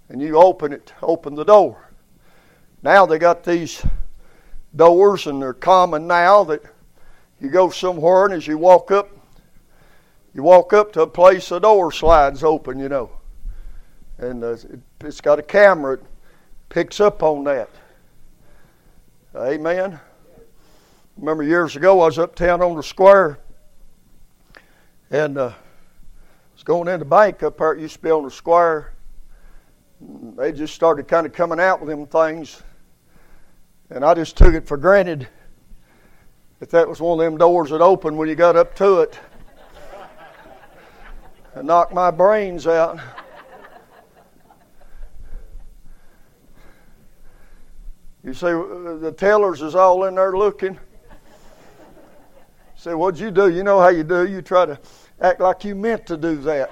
and 0.10 0.20
you 0.20 0.38
open 0.38 0.74
it, 0.74 0.92
open 1.04 1.36
the 1.36 1.46
door. 1.46 1.92
Now 2.82 3.06
they 3.06 3.20
got 3.20 3.44
these 3.44 3.86
doors, 4.76 5.28
and 5.28 5.40
they're 5.40 5.54
common 5.54 6.08
now 6.08 6.44
that 6.46 6.64
you 7.40 7.50
go 7.50 7.70
somewhere, 7.70 8.26
and 8.26 8.34
as 8.34 8.48
you 8.48 8.58
walk 8.58 8.90
up, 8.90 9.12
you 10.34 10.42
walk 10.42 10.74
up 10.74 10.94
to 10.94 11.04
a 11.04 11.08
place, 11.08 11.50
the 11.50 11.60
door 11.60 11.92
slides 11.92 12.44
open, 12.44 12.80
you 12.80 12.90
know. 12.90 13.12
And 14.18 14.44
uh, 14.44 14.52
it, 14.52 14.80
has 15.02 15.20
got 15.20 15.40
a 15.40 15.44
camera, 15.44 15.96
it 15.96 16.04
picks 16.70 17.00
up 17.00 17.22
on 17.22 17.44
that. 17.46 17.70
Amen. 19.36 20.00
Remember 21.18 21.44
years 21.44 21.76
ago, 21.76 22.02
I 22.02 22.06
was 22.06 22.20
uptown 22.20 22.62
on 22.62 22.76
the 22.76 22.84
square, 22.84 23.40
and 25.12 25.38
uh, 25.38 25.52
was 26.54 26.64
going 26.64 26.88
in 26.88 27.00
the 27.00 27.06
bank 27.06 27.44
up 27.44 27.58
there. 27.58 27.74
It 27.74 27.82
used 27.82 27.96
to 27.96 28.02
be 28.02 28.12
on 28.12 28.24
the 28.24 28.32
square. 28.32 28.94
They 30.38 30.52
just 30.52 30.74
started 30.74 31.08
kind 31.08 31.26
of 31.26 31.34
coming 31.34 31.60
out 31.60 31.82
with 31.82 31.90
them 31.90 32.06
things, 32.06 32.64
and 33.90 34.06
I 34.06 34.14
just 34.14 34.38
took 34.38 34.54
it 34.54 34.68
for 34.68 34.78
granted 34.78 35.28
that 36.60 36.70
that 36.70 36.88
was 36.88 37.02
one 37.02 37.20
of 37.20 37.26
them 37.26 37.38
doors 37.38 37.70
that 37.72 37.82
opened 37.82 38.18
when 38.18 38.30
you 38.30 38.36
got 38.36 38.56
up 38.56 38.76
to 38.76 39.02
it 39.02 39.20
and 41.56 41.68
knocked 41.68 41.94
my 41.94 42.12
brains 42.12 42.68
out. 42.68 43.00
You 48.26 48.34
see, 48.34 48.48
uh, 48.48 48.96
the 48.96 49.14
tellers 49.16 49.62
is 49.62 49.76
all 49.76 50.06
in 50.06 50.16
there 50.16 50.36
looking. 50.36 50.80
Say, 52.76 52.96
what'd 52.96 53.20
you 53.20 53.30
do? 53.30 53.50
You 53.50 53.64
know 53.64 53.80
how 53.80 53.90
you 53.90 54.04
do. 54.04 54.28
You 54.28 54.42
try 54.42 54.66
to 54.66 54.80
act 55.22 55.40
like 55.40 55.64
you 55.64 55.76
meant 55.76 56.08
to 56.08 56.18
do 56.18 56.36
that. 56.38 56.72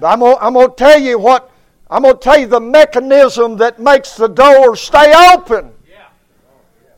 But 0.00 0.06
I'm 0.06 0.20
gonna, 0.20 0.36
I'm 0.40 0.54
gonna 0.54 0.72
tell 0.74 0.98
you 0.98 1.18
what 1.18 1.52
I'm 1.90 2.04
to 2.04 2.14
tell 2.14 2.38
you 2.38 2.46
the 2.46 2.58
mechanism 2.58 3.58
that 3.58 3.78
makes 3.78 4.16
the 4.16 4.28
door 4.28 4.74
stay 4.74 5.12
open. 5.34 5.72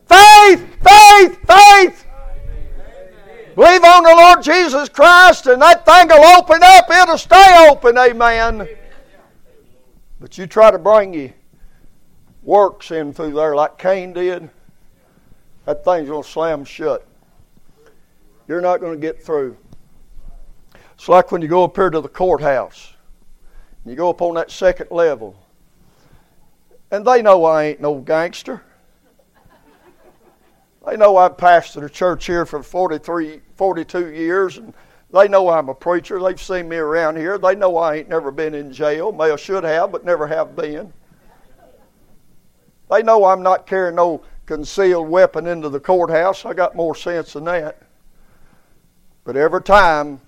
Faith, 0.07 0.65
faith, 0.81 1.39
faith. 1.45 2.05
Believe 3.55 3.83
on 3.83 4.03
the 4.03 4.15
Lord 4.15 4.41
Jesus 4.41 4.87
Christ, 4.87 5.47
and 5.47 5.61
that 5.61 5.85
thing 5.85 6.07
will 6.07 6.23
open 6.37 6.61
up. 6.63 6.85
It'll 6.89 7.17
stay 7.17 7.67
open. 7.69 7.97
Amen. 7.97 8.69
But 10.19 10.37
you 10.37 10.47
try 10.47 10.71
to 10.71 10.77
bring 10.77 11.13
your 11.13 11.31
works 12.43 12.91
in 12.91 13.13
through 13.13 13.33
there 13.33 13.55
like 13.55 13.77
Cain 13.77 14.13
did, 14.13 14.49
that 15.65 15.83
thing's 15.83 16.09
going 16.09 16.23
to 16.23 16.29
slam 16.29 16.63
shut. 16.63 17.05
You're 18.47 18.61
not 18.61 18.79
going 18.79 18.93
to 18.93 18.99
get 18.99 19.21
through. 19.21 19.57
It's 20.93 21.09
like 21.09 21.31
when 21.31 21.41
you 21.41 21.47
go 21.47 21.63
up 21.63 21.75
here 21.75 21.89
to 21.89 21.99
the 21.99 22.07
courthouse. 22.07 22.93
and 23.83 23.91
You 23.91 23.97
go 23.97 24.09
up 24.09 24.21
on 24.21 24.35
that 24.35 24.51
second 24.51 24.91
level. 24.91 25.35
And 26.91 27.05
they 27.05 27.21
know 27.21 27.43
I 27.43 27.63
ain't 27.65 27.81
no 27.81 27.95
gangster. 27.95 28.61
They 30.87 30.95
know 30.95 31.17
I've 31.17 31.35
pastored 31.35 31.83
a 31.83 31.89
church 31.89 32.27
here 32.27 32.45
for 32.45 32.61
43, 32.61 33.41
42 33.55 34.13
years, 34.13 34.57
and 34.57 34.73
they 35.15 35.29
know 35.29 35.49
I'm 35.49 35.69
a 35.69 35.73
preacher. 35.73 36.21
They've 36.21 36.41
seen 36.41 36.67
me 36.67 36.75
around 36.75 37.15
here. 37.15 37.37
They 37.37 37.55
know 37.55 37.77
I 37.77 37.95
ain't 37.95 38.09
never 38.09 38.31
been 38.31 38.53
in 38.53 38.73
jail. 38.73 39.13
May 39.13 39.31
I 39.31 39.37
should 39.37 39.63
have, 39.63 39.91
but 39.91 40.03
never 40.03 40.27
have 40.27 40.55
been. 40.55 40.91
They 42.91 43.01
know 43.01 43.23
I'm 43.23 43.41
not 43.41 43.65
carrying 43.65 43.95
no 43.95 44.23
concealed 44.45 45.07
weapon 45.07 45.47
into 45.47 45.69
the 45.69 45.79
courthouse. 45.79 46.45
I 46.45 46.53
got 46.53 46.75
more 46.75 46.95
sense 46.95 47.33
than 47.33 47.45
that. 47.45 47.81
But 49.23 49.37
every 49.37 49.63
time, 49.63 50.19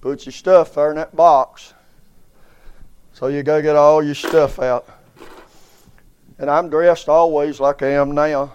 put 0.00 0.24
your 0.24 0.32
stuff 0.32 0.74
there 0.74 0.90
in 0.90 0.96
that 0.96 1.16
box. 1.16 1.74
So 3.12 3.26
you 3.26 3.42
go 3.42 3.60
get 3.60 3.76
all 3.76 4.02
your 4.02 4.14
stuff 4.14 4.60
out. 4.60 4.88
And 6.38 6.48
I'm 6.48 6.70
dressed 6.70 7.08
always 7.08 7.58
like 7.58 7.82
I 7.82 7.88
am 7.88 8.12
now. 8.12 8.52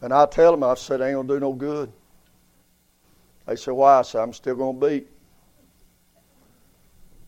And 0.00 0.14
I 0.14 0.24
tell 0.26 0.52
them, 0.52 0.62
I 0.62 0.74
said, 0.74 1.00
ain't 1.00 1.14
going 1.14 1.28
to 1.28 1.34
do 1.34 1.40
no 1.40 1.52
good. 1.52 1.92
They 3.50 3.56
said, 3.56 3.72
why? 3.72 3.98
I 3.98 4.02
said, 4.02 4.20
I'm 4.20 4.32
still 4.32 4.54
going 4.54 4.78
to 4.78 4.86
beat. 4.88 5.08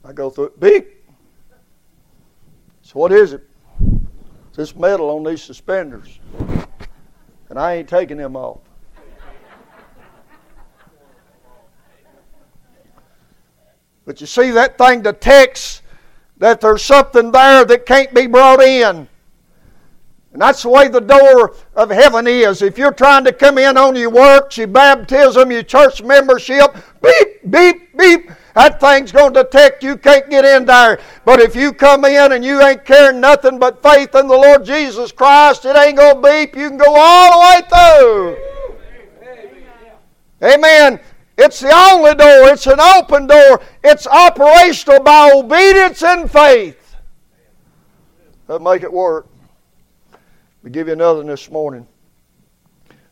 I 0.04 0.12
go 0.12 0.30
through 0.30 0.44
it, 0.44 0.60
beep. 0.60 1.04
So 2.82 3.00
what 3.00 3.10
is 3.10 3.32
it? 3.32 3.42
This 4.54 4.76
metal 4.76 5.10
on 5.10 5.24
these 5.24 5.42
suspenders. 5.42 6.20
And 7.48 7.58
I 7.58 7.74
ain't 7.74 7.88
taking 7.88 8.18
them 8.18 8.36
off. 8.36 8.60
But 14.04 14.20
you 14.20 14.28
see, 14.28 14.52
that 14.52 14.78
thing 14.78 15.02
detects 15.02 15.82
that 16.36 16.60
there's 16.60 16.84
something 16.84 17.32
there 17.32 17.64
that 17.64 17.84
can't 17.84 18.14
be 18.14 18.28
brought 18.28 18.62
in. 18.62 19.08
And 20.32 20.40
that's 20.40 20.62
the 20.62 20.70
way 20.70 20.88
the 20.88 21.00
door 21.00 21.54
of 21.74 21.90
heaven 21.90 22.26
is. 22.26 22.62
If 22.62 22.78
you're 22.78 22.92
trying 22.92 23.24
to 23.24 23.32
come 23.32 23.58
in 23.58 23.76
on 23.76 23.94
your 23.94 24.08
works, 24.08 24.56
your 24.56 24.66
baptism, 24.66 25.52
your 25.52 25.62
church 25.62 26.02
membership, 26.02 26.74
beep, 27.02 27.50
beep, 27.50 27.96
beep, 27.98 28.30
that 28.54 28.80
thing's 28.80 29.12
going 29.12 29.34
to 29.34 29.42
detect 29.42 29.82
you 29.82 29.98
can't 29.98 30.30
get 30.30 30.46
in 30.46 30.64
there. 30.64 31.00
But 31.26 31.40
if 31.40 31.54
you 31.54 31.72
come 31.72 32.06
in 32.06 32.32
and 32.32 32.42
you 32.42 32.62
ain't 32.62 32.84
carrying 32.84 33.20
nothing 33.20 33.58
but 33.58 33.82
faith 33.82 34.14
in 34.14 34.26
the 34.26 34.36
Lord 34.36 34.64
Jesus 34.64 35.12
Christ, 35.12 35.66
it 35.66 35.76
ain't 35.76 35.98
going 35.98 36.22
to 36.22 36.22
beep. 36.22 36.56
You 36.56 36.68
can 36.68 36.78
go 36.78 36.94
all 36.96 37.32
the 37.32 37.38
way 37.44 37.60
through. 38.00 38.52
Amen. 40.42 40.98
It's 41.36 41.60
the 41.60 41.72
only 41.72 42.14
door. 42.14 42.48
It's 42.48 42.66
an 42.66 42.80
open 42.80 43.26
door. 43.26 43.60
It's 43.84 44.06
operational 44.06 45.00
by 45.00 45.30
obedience 45.34 46.02
and 46.02 46.30
faith. 46.30 46.96
That 48.46 48.60
make 48.60 48.82
it 48.82 48.92
work. 48.92 49.26
We 50.62 50.70
give 50.70 50.86
you 50.86 50.92
another 50.92 51.24
this 51.24 51.50
morning. 51.50 51.88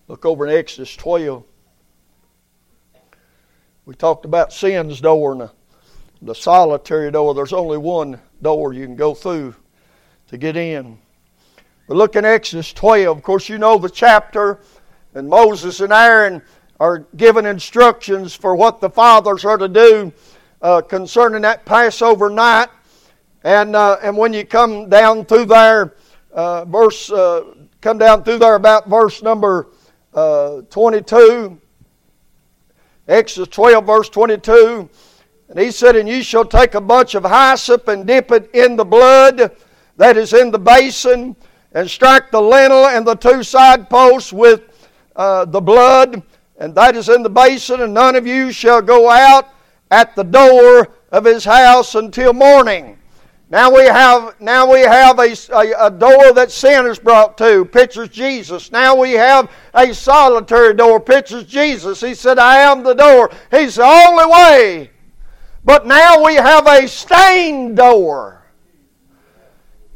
Look 0.06 0.24
over 0.24 0.46
in 0.46 0.56
Exodus 0.56 0.94
12. 0.94 1.42
We 3.86 3.94
talked 3.96 4.24
about 4.24 4.52
sin's 4.52 5.00
door 5.00 5.32
and 5.32 5.40
the, 5.40 5.50
the 6.22 6.34
solitary 6.34 7.10
door. 7.10 7.34
There's 7.34 7.52
only 7.52 7.76
one 7.76 8.20
door 8.40 8.72
you 8.72 8.86
can 8.86 8.94
go 8.94 9.14
through 9.14 9.56
to 10.28 10.38
get 10.38 10.56
in. 10.56 10.96
But 11.88 11.96
look 11.96 12.14
in 12.14 12.24
Exodus 12.24 12.72
12. 12.72 13.16
Of 13.16 13.24
course, 13.24 13.48
you 13.48 13.58
know 13.58 13.78
the 13.78 13.90
chapter, 13.90 14.60
and 15.14 15.28
Moses 15.28 15.80
and 15.80 15.92
Aaron 15.92 16.42
are 16.78 17.00
given 17.16 17.46
instructions 17.46 18.32
for 18.32 18.54
what 18.54 18.80
the 18.80 18.90
fathers 18.90 19.44
are 19.44 19.58
to 19.58 19.66
do 19.66 20.12
uh, 20.62 20.82
concerning 20.82 21.42
that 21.42 21.64
Passover 21.64 22.30
night. 22.30 22.68
And, 23.42 23.74
uh, 23.74 23.96
and 24.00 24.16
when 24.16 24.32
you 24.32 24.44
come 24.44 24.88
down 24.88 25.24
through 25.24 25.46
there, 25.46 25.94
uh, 26.32 26.64
verse, 26.64 27.10
uh, 27.10 27.54
come 27.80 27.98
down 27.98 28.24
through 28.24 28.38
there 28.38 28.54
about 28.54 28.88
verse 28.88 29.22
number 29.22 29.68
uh, 30.14 30.62
22, 30.70 31.60
Exodus 33.08 33.48
12, 33.48 33.86
verse 33.86 34.08
22. 34.08 34.88
And 35.48 35.58
he 35.58 35.70
said, 35.70 35.96
And 35.96 36.08
ye 36.08 36.22
shall 36.22 36.44
take 36.44 36.74
a 36.74 36.80
bunch 36.80 37.14
of 37.14 37.24
hyssop 37.24 37.88
and 37.88 38.06
dip 38.06 38.30
it 38.30 38.50
in 38.54 38.76
the 38.76 38.84
blood 38.84 39.56
that 39.96 40.16
is 40.16 40.32
in 40.32 40.50
the 40.50 40.58
basin, 40.58 41.36
and 41.72 41.88
strike 41.88 42.30
the 42.30 42.40
lintel 42.40 42.86
and 42.86 43.06
the 43.06 43.14
two 43.14 43.42
side 43.42 43.90
posts 43.90 44.32
with 44.32 44.90
uh, 45.14 45.44
the 45.44 45.60
blood, 45.60 46.22
and 46.58 46.74
that 46.74 46.96
is 46.96 47.08
in 47.08 47.22
the 47.22 47.30
basin, 47.30 47.82
and 47.82 47.92
none 47.92 48.16
of 48.16 48.26
you 48.26 48.50
shall 48.50 48.80
go 48.80 49.10
out 49.10 49.48
at 49.90 50.14
the 50.16 50.22
door 50.22 50.88
of 51.12 51.24
his 51.24 51.44
house 51.44 51.94
until 51.94 52.32
morning. 52.32 52.96
Now 53.50 53.74
we 53.74 53.82
have 53.82 54.40
now 54.40 54.72
we 54.72 54.82
have 54.82 55.18
a, 55.18 55.34
a, 55.52 55.86
a, 55.86 55.90
door 55.90 56.32
that 56.34 56.52
sin 56.52 56.86
is 56.86 57.00
brought 57.00 57.36
to, 57.38 57.64
pictures 57.64 58.08
Jesus. 58.08 58.70
Now 58.70 58.94
we 58.94 59.10
have 59.12 59.50
a 59.74 59.92
solitary 59.92 60.72
door, 60.72 61.00
pictures 61.00 61.44
Jesus. 61.44 62.00
He 62.00 62.14
said, 62.14 62.38
I 62.38 62.58
am 62.58 62.84
the 62.84 62.94
door. 62.94 63.28
He's 63.50 63.74
the 63.74 63.82
only 63.82 64.26
way. 64.26 64.90
But 65.64 65.84
now 65.84 66.24
we 66.24 66.36
have 66.36 66.68
a 66.68 66.86
stained 66.86 67.76
door. 67.76 68.46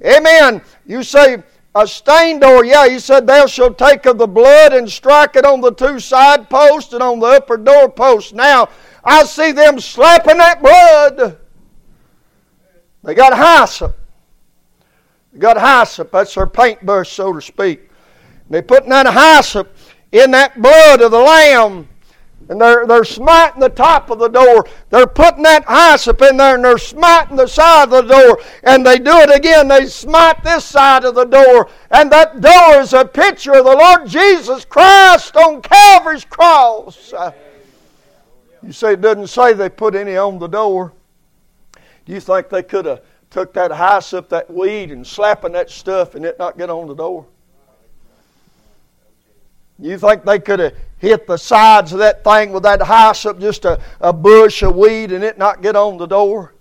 Amen. 0.04 0.60
You 0.84 1.04
say, 1.04 1.42
a 1.76 1.86
stained 1.86 2.40
door, 2.40 2.64
yeah, 2.64 2.88
he 2.88 2.98
said, 2.98 3.24
Thou 3.24 3.46
shalt 3.46 3.78
take 3.78 4.04
of 4.06 4.18
the 4.18 4.26
blood 4.26 4.72
and 4.72 4.90
strike 4.90 5.36
it 5.36 5.44
on 5.44 5.60
the 5.60 5.72
two 5.72 6.00
side 6.00 6.50
posts 6.50 6.92
and 6.92 7.02
on 7.04 7.20
the 7.20 7.26
upper 7.26 7.56
door 7.56 7.88
posts. 7.88 8.32
Now, 8.32 8.68
I 9.04 9.22
see 9.24 9.52
them 9.52 9.78
slapping 9.78 10.38
that 10.38 10.60
blood. 10.60 11.38
They 13.04 13.14
got 13.14 13.36
hyssop. 13.36 13.96
They 15.32 15.38
got 15.38 15.60
hyssop. 15.60 16.10
That's 16.10 16.34
their 16.34 16.46
paintbrush, 16.46 17.12
so 17.12 17.34
to 17.34 17.40
speak. 17.40 17.90
They 18.48 18.62
putting 18.62 18.90
that 18.90 19.12
hyssop 19.12 19.76
in 20.10 20.30
that 20.30 20.60
blood 20.60 21.02
of 21.02 21.10
the 21.10 21.18
lamb. 21.18 21.88
And 22.48 22.60
they're, 22.60 22.86
they're 22.86 23.04
smiting 23.04 23.60
the 23.60 23.70
top 23.70 24.10
of 24.10 24.18
the 24.18 24.28
door. 24.28 24.66
They're 24.90 25.06
putting 25.06 25.42
that 25.44 25.64
hyssop 25.66 26.20
in 26.22 26.36
there 26.36 26.56
and 26.56 26.64
they're 26.64 26.76
smiting 26.76 27.36
the 27.36 27.46
side 27.46 27.84
of 27.84 27.90
the 27.90 28.02
door. 28.02 28.40
And 28.62 28.84
they 28.84 28.98
do 28.98 29.16
it 29.16 29.34
again. 29.34 29.68
They 29.68 29.86
smite 29.86 30.42
this 30.44 30.64
side 30.64 31.04
of 31.04 31.14
the 31.14 31.24
door. 31.24 31.70
And 31.90 32.12
that 32.12 32.40
door 32.40 32.80
is 32.80 32.92
a 32.92 33.04
picture 33.04 33.52
of 33.52 33.64
the 33.64 33.76
Lord 33.76 34.06
Jesus 34.06 34.64
Christ 34.66 35.36
on 35.36 35.62
Calvary's 35.62 36.24
cross. 36.26 37.14
You 38.62 38.72
say 38.72 38.92
it 38.92 39.00
doesn't 39.00 39.28
say 39.28 39.54
they 39.54 39.70
put 39.70 39.94
any 39.94 40.16
on 40.16 40.38
the 40.38 40.48
door. 40.48 40.92
Do 42.04 42.12
you 42.12 42.20
think 42.20 42.48
they 42.48 42.62
could 42.62 42.84
have 42.84 43.02
took 43.30 43.52
that 43.54 43.74
hyssop, 43.74 44.28
that 44.28 44.52
weed, 44.52 44.90
and 44.90 45.06
slapping 45.06 45.52
that 45.52 45.70
stuff 45.70 46.14
and 46.14 46.24
it 46.24 46.38
not 46.38 46.58
get 46.58 46.70
on 46.70 46.86
the 46.86 46.94
door? 46.94 47.26
You 49.78 49.98
think 49.98 50.24
they 50.24 50.38
could 50.38 50.60
have 50.60 50.74
hit 50.98 51.26
the 51.26 51.36
sides 51.36 51.92
of 51.92 51.98
that 51.98 52.22
thing 52.22 52.52
with 52.52 52.62
that 52.62 52.86
hyssop, 52.86 53.40
just 53.40 53.64
a, 53.64 53.80
a 54.00 54.12
bush 54.12 54.62
of 54.62 54.76
weed, 54.76 55.10
and 55.12 55.24
it 55.24 55.36
not 55.36 55.62
get 55.62 55.74
on 55.74 55.96
the 55.96 56.06
door? 56.06 56.54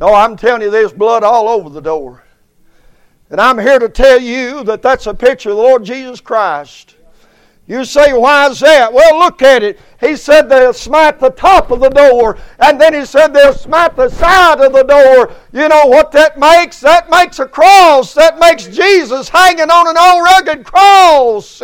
No, 0.00 0.14
I'm 0.14 0.36
telling 0.36 0.62
you, 0.62 0.70
there's 0.70 0.92
blood 0.92 1.22
all 1.22 1.48
over 1.48 1.68
the 1.68 1.82
door. 1.82 2.24
And 3.28 3.40
I'm 3.40 3.58
here 3.58 3.78
to 3.78 3.88
tell 3.88 4.20
you 4.20 4.64
that 4.64 4.82
that's 4.82 5.06
a 5.06 5.14
picture 5.14 5.50
of 5.50 5.56
the 5.56 5.62
Lord 5.62 5.84
Jesus 5.84 6.20
Christ. 6.20 6.96
You 7.70 7.84
say, 7.84 8.12
why 8.12 8.48
is 8.48 8.58
that? 8.58 8.92
Well, 8.92 9.20
look 9.20 9.42
at 9.42 9.62
it. 9.62 9.78
He 10.00 10.16
said 10.16 10.48
they'll 10.48 10.72
smite 10.72 11.20
the 11.20 11.30
top 11.30 11.70
of 11.70 11.78
the 11.78 11.88
door, 11.88 12.36
and 12.58 12.80
then 12.80 12.92
he 12.92 13.04
said 13.04 13.28
they'll 13.28 13.54
smite 13.54 13.94
the 13.94 14.08
side 14.08 14.60
of 14.60 14.72
the 14.72 14.82
door. 14.82 15.32
You 15.52 15.68
know 15.68 15.86
what 15.86 16.10
that 16.10 16.36
makes? 16.36 16.80
That 16.80 17.08
makes 17.08 17.38
a 17.38 17.46
cross. 17.46 18.12
That 18.14 18.40
makes 18.40 18.66
Jesus 18.66 19.28
hanging 19.28 19.70
on 19.70 19.86
an 19.86 19.96
old 19.96 20.24
rugged 20.24 20.66
cross. 20.66 21.62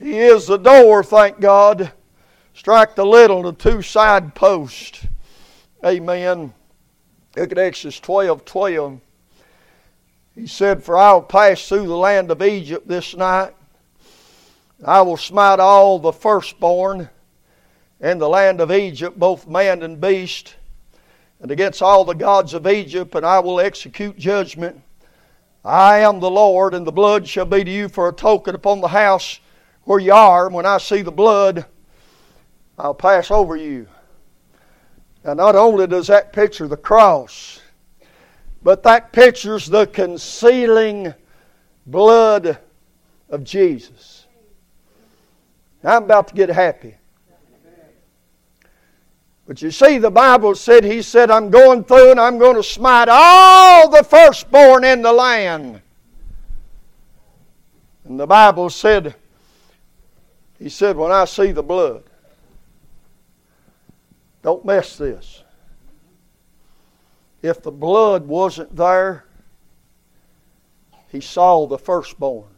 He 0.00 0.18
is 0.18 0.48
the 0.48 0.56
door, 0.56 1.04
thank 1.04 1.38
God. 1.38 1.92
Strike 2.54 2.96
the 2.96 3.06
lintel, 3.06 3.44
the 3.44 3.52
two 3.52 3.80
side 3.80 4.34
posts. 4.34 5.06
Amen. 5.84 6.52
Look 7.36 7.52
at 7.52 7.58
Exodus 7.58 8.00
12 8.00 8.44
12. 8.44 9.00
He 10.34 10.48
said, 10.48 10.82
For 10.82 10.96
I 10.96 11.12
will 11.12 11.22
pass 11.22 11.68
through 11.68 11.86
the 11.86 11.96
land 11.96 12.32
of 12.32 12.42
Egypt 12.42 12.88
this 12.88 13.14
night 13.14 13.54
I 14.86 15.00
will 15.02 15.16
smite 15.16 15.60
all 15.60 15.98
the 15.98 16.12
firstborn 16.12 17.08
in 18.00 18.18
the 18.18 18.28
land 18.28 18.60
of 18.60 18.70
Egypt, 18.70 19.18
both 19.18 19.48
man 19.48 19.82
and 19.82 20.00
beast, 20.00 20.56
and 21.40 21.50
against 21.50 21.80
all 21.80 22.04
the 22.04 22.14
gods 22.14 22.52
of 22.52 22.66
Egypt, 22.66 23.14
and 23.14 23.24
I 23.24 23.38
will 23.38 23.60
execute 23.60 24.18
judgment. 24.18 24.80
I 25.64 26.00
am 26.00 26.20
the 26.20 26.30
Lord, 26.30 26.74
and 26.74 26.86
the 26.86 26.92
blood 26.92 27.26
shall 27.26 27.46
be 27.46 27.64
to 27.64 27.70
you 27.70 27.88
for 27.88 28.08
a 28.08 28.12
token 28.12 28.54
upon 28.54 28.80
the 28.80 28.88
house 28.88 29.40
where 29.84 30.00
you 30.00 30.12
are. 30.12 30.50
When 30.50 30.66
I 30.66 30.76
see 30.78 31.00
the 31.00 31.10
blood, 31.10 31.64
I'll 32.78 32.94
pass 32.94 33.30
over 33.30 33.56
you. 33.56 33.88
Now, 35.24 35.32
not 35.32 35.56
only 35.56 35.86
does 35.86 36.08
that 36.08 36.34
picture 36.34 36.68
the 36.68 36.76
cross, 36.76 37.62
but 38.62 38.82
that 38.82 39.12
pictures 39.12 39.66
the 39.66 39.86
concealing 39.86 41.14
blood 41.86 42.58
of 43.30 43.44
Jesus. 43.44 44.13
Now 45.84 45.96
I'm 45.98 46.04
about 46.04 46.28
to 46.28 46.34
get 46.34 46.48
happy. 46.48 46.94
But 49.46 49.60
you 49.60 49.70
see, 49.70 49.98
the 49.98 50.10
Bible 50.10 50.54
said, 50.54 50.82
He 50.82 51.02
said, 51.02 51.30
I'm 51.30 51.50
going 51.50 51.84
through 51.84 52.12
and 52.12 52.18
I'm 52.18 52.38
going 52.38 52.56
to 52.56 52.62
smite 52.62 53.08
all 53.10 53.90
the 53.90 54.02
firstborn 54.02 54.82
in 54.84 55.02
the 55.02 55.12
land. 55.12 55.82
And 58.04 58.18
the 58.18 58.26
Bible 58.26 58.70
said, 58.70 59.14
He 60.58 60.70
said, 60.70 60.96
when 60.96 61.12
I 61.12 61.26
see 61.26 61.52
the 61.52 61.62
blood, 61.62 62.04
don't 64.42 64.64
mess 64.64 64.96
this. 64.96 65.42
If 67.42 67.62
the 67.62 67.70
blood 67.70 68.26
wasn't 68.26 68.74
there, 68.74 69.26
He 71.12 71.20
saw 71.20 71.66
the 71.66 71.78
firstborn. 71.78 72.53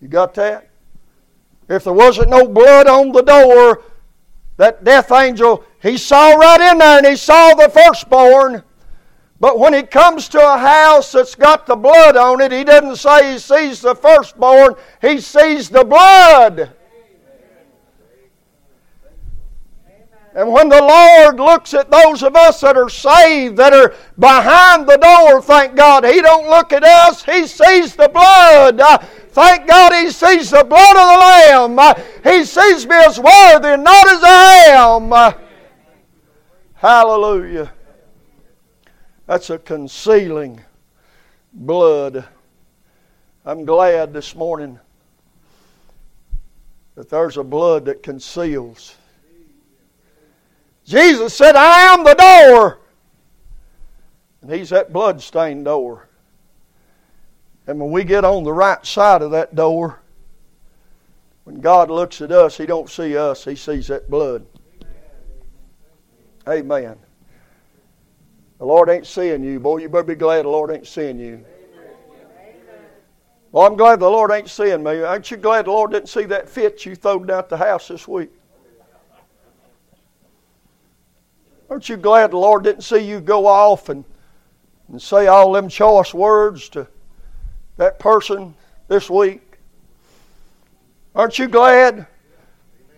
You 0.00 0.08
got 0.08 0.34
that? 0.34 0.68
If 1.68 1.84
there 1.84 1.92
wasn't 1.92 2.30
no 2.30 2.46
blood 2.46 2.86
on 2.86 3.12
the 3.12 3.22
door, 3.22 3.82
that 4.56 4.84
death 4.84 5.12
angel, 5.12 5.64
he 5.82 5.96
saw 5.96 6.34
right 6.34 6.72
in 6.72 6.78
there 6.78 6.98
and 6.98 7.06
he 7.06 7.16
saw 7.16 7.54
the 7.54 7.68
firstborn. 7.68 8.62
But 9.40 9.58
when 9.58 9.72
he 9.72 9.82
comes 9.82 10.28
to 10.30 10.40
a 10.40 10.58
house 10.58 11.12
that's 11.12 11.34
got 11.34 11.66
the 11.66 11.76
blood 11.76 12.16
on 12.16 12.40
it, 12.40 12.50
he 12.50 12.64
doesn't 12.64 12.96
say 12.96 13.32
he 13.32 13.38
sees 13.38 13.80
the 13.80 13.94
firstborn, 13.94 14.74
he 15.00 15.20
sees 15.20 15.68
the 15.68 15.84
blood. 15.84 16.72
And 20.34 20.52
when 20.52 20.68
the 20.68 20.80
Lord 20.80 21.36
looks 21.36 21.72
at 21.74 21.90
those 21.90 22.22
of 22.22 22.36
us 22.36 22.60
that 22.60 22.76
are 22.76 22.90
saved, 22.90 23.56
that 23.56 23.72
are 23.72 23.94
behind 24.18 24.86
the 24.86 24.96
door, 24.96 25.40
thank 25.40 25.74
God, 25.74 26.04
He 26.04 26.20
don't 26.20 26.48
look 26.48 26.72
at 26.72 26.84
us. 26.84 27.24
He 27.24 27.46
sees 27.46 27.96
the 27.96 28.08
blood. 28.08 28.78
Uh, 28.78 28.98
thank 29.30 29.66
God 29.66 29.92
He 29.94 30.10
sees 30.10 30.50
the 30.50 30.64
blood 30.64 30.96
of 30.96 31.08
the 31.14 31.18
Lamb. 31.20 31.78
Uh, 31.78 31.94
he 32.22 32.44
sees 32.44 32.86
me 32.86 32.94
as 32.96 33.18
worthy 33.18 33.68
and 33.68 33.84
not 33.84 34.08
as 34.08 34.20
I 34.22 34.64
am. 34.68 35.12
Uh, 35.12 35.32
hallelujah. 36.74 37.72
That's 39.26 39.48
a 39.50 39.58
concealing 39.58 40.60
blood. 41.52 42.26
I'm 43.46 43.64
glad 43.64 44.12
this 44.12 44.34
morning 44.34 44.78
that 46.96 47.08
there's 47.08 47.38
a 47.38 47.44
blood 47.44 47.86
that 47.86 48.02
conceals. 48.02 48.97
Jesus 50.88 51.34
said, 51.34 51.54
I 51.54 51.92
am 51.92 52.02
the 52.02 52.14
door. 52.14 52.78
And 54.40 54.50
He's 54.50 54.70
that 54.70 54.92
blood-stained 54.92 55.66
door. 55.66 56.08
And 57.66 57.78
when 57.78 57.90
we 57.90 58.04
get 58.04 58.24
on 58.24 58.44
the 58.44 58.52
right 58.52 58.84
side 58.86 59.20
of 59.20 59.30
that 59.32 59.54
door, 59.54 60.00
When 61.48 61.62
God 61.62 61.90
looks 61.90 62.20
at 62.20 62.30
us, 62.30 62.58
He 62.58 62.66
don't 62.66 62.90
see 62.90 63.16
us, 63.16 63.42
He 63.42 63.56
sees 63.56 63.86
that 63.86 64.10
blood. 64.10 64.44
Amen. 66.46 66.98
The 68.58 68.66
Lord 68.66 68.90
ain't 68.90 69.06
seeing 69.06 69.42
you. 69.42 69.58
Boy, 69.58 69.78
you 69.78 69.88
better 69.88 70.02
be 70.02 70.14
glad 70.14 70.44
the 70.44 70.50
Lord 70.50 70.70
ain't 70.70 70.86
seeing 70.86 71.18
you. 71.18 71.42
Well, 73.50 73.66
I'm 73.66 73.76
glad 73.78 73.98
the 74.00 74.10
Lord 74.10 74.30
ain't 74.30 74.50
seeing 74.50 74.82
me. 74.82 75.00
Aren't 75.00 75.30
you 75.30 75.38
glad 75.38 75.64
the 75.64 75.70
Lord 75.70 75.92
didn't 75.92 76.10
see 76.10 76.24
that 76.24 76.50
fit 76.50 76.84
you 76.84 76.94
throwed 76.94 77.30
out 77.30 77.48
the 77.48 77.56
house 77.56 77.88
this 77.88 78.06
week? 78.06 78.30
Aren't 81.70 81.88
you 81.88 81.96
glad 81.96 82.30
the 82.30 82.38
Lord 82.38 82.64
didn't 82.64 82.82
see 82.82 82.98
you 82.98 83.20
go 83.20 83.46
off 83.46 83.88
and, 83.90 84.04
and 84.88 85.00
say 85.00 85.26
all 85.26 85.52
them 85.52 85.68
choice 85.68 86.14
words 86.14 86.68
to 86.70 86.86
that 87.76 87.98
person 87.98 88.54
this 88.88 89.10
week? 89.10 89.58
Aren't 91.14 91.38
you 91.38 91.48
glad? 91.48 92.06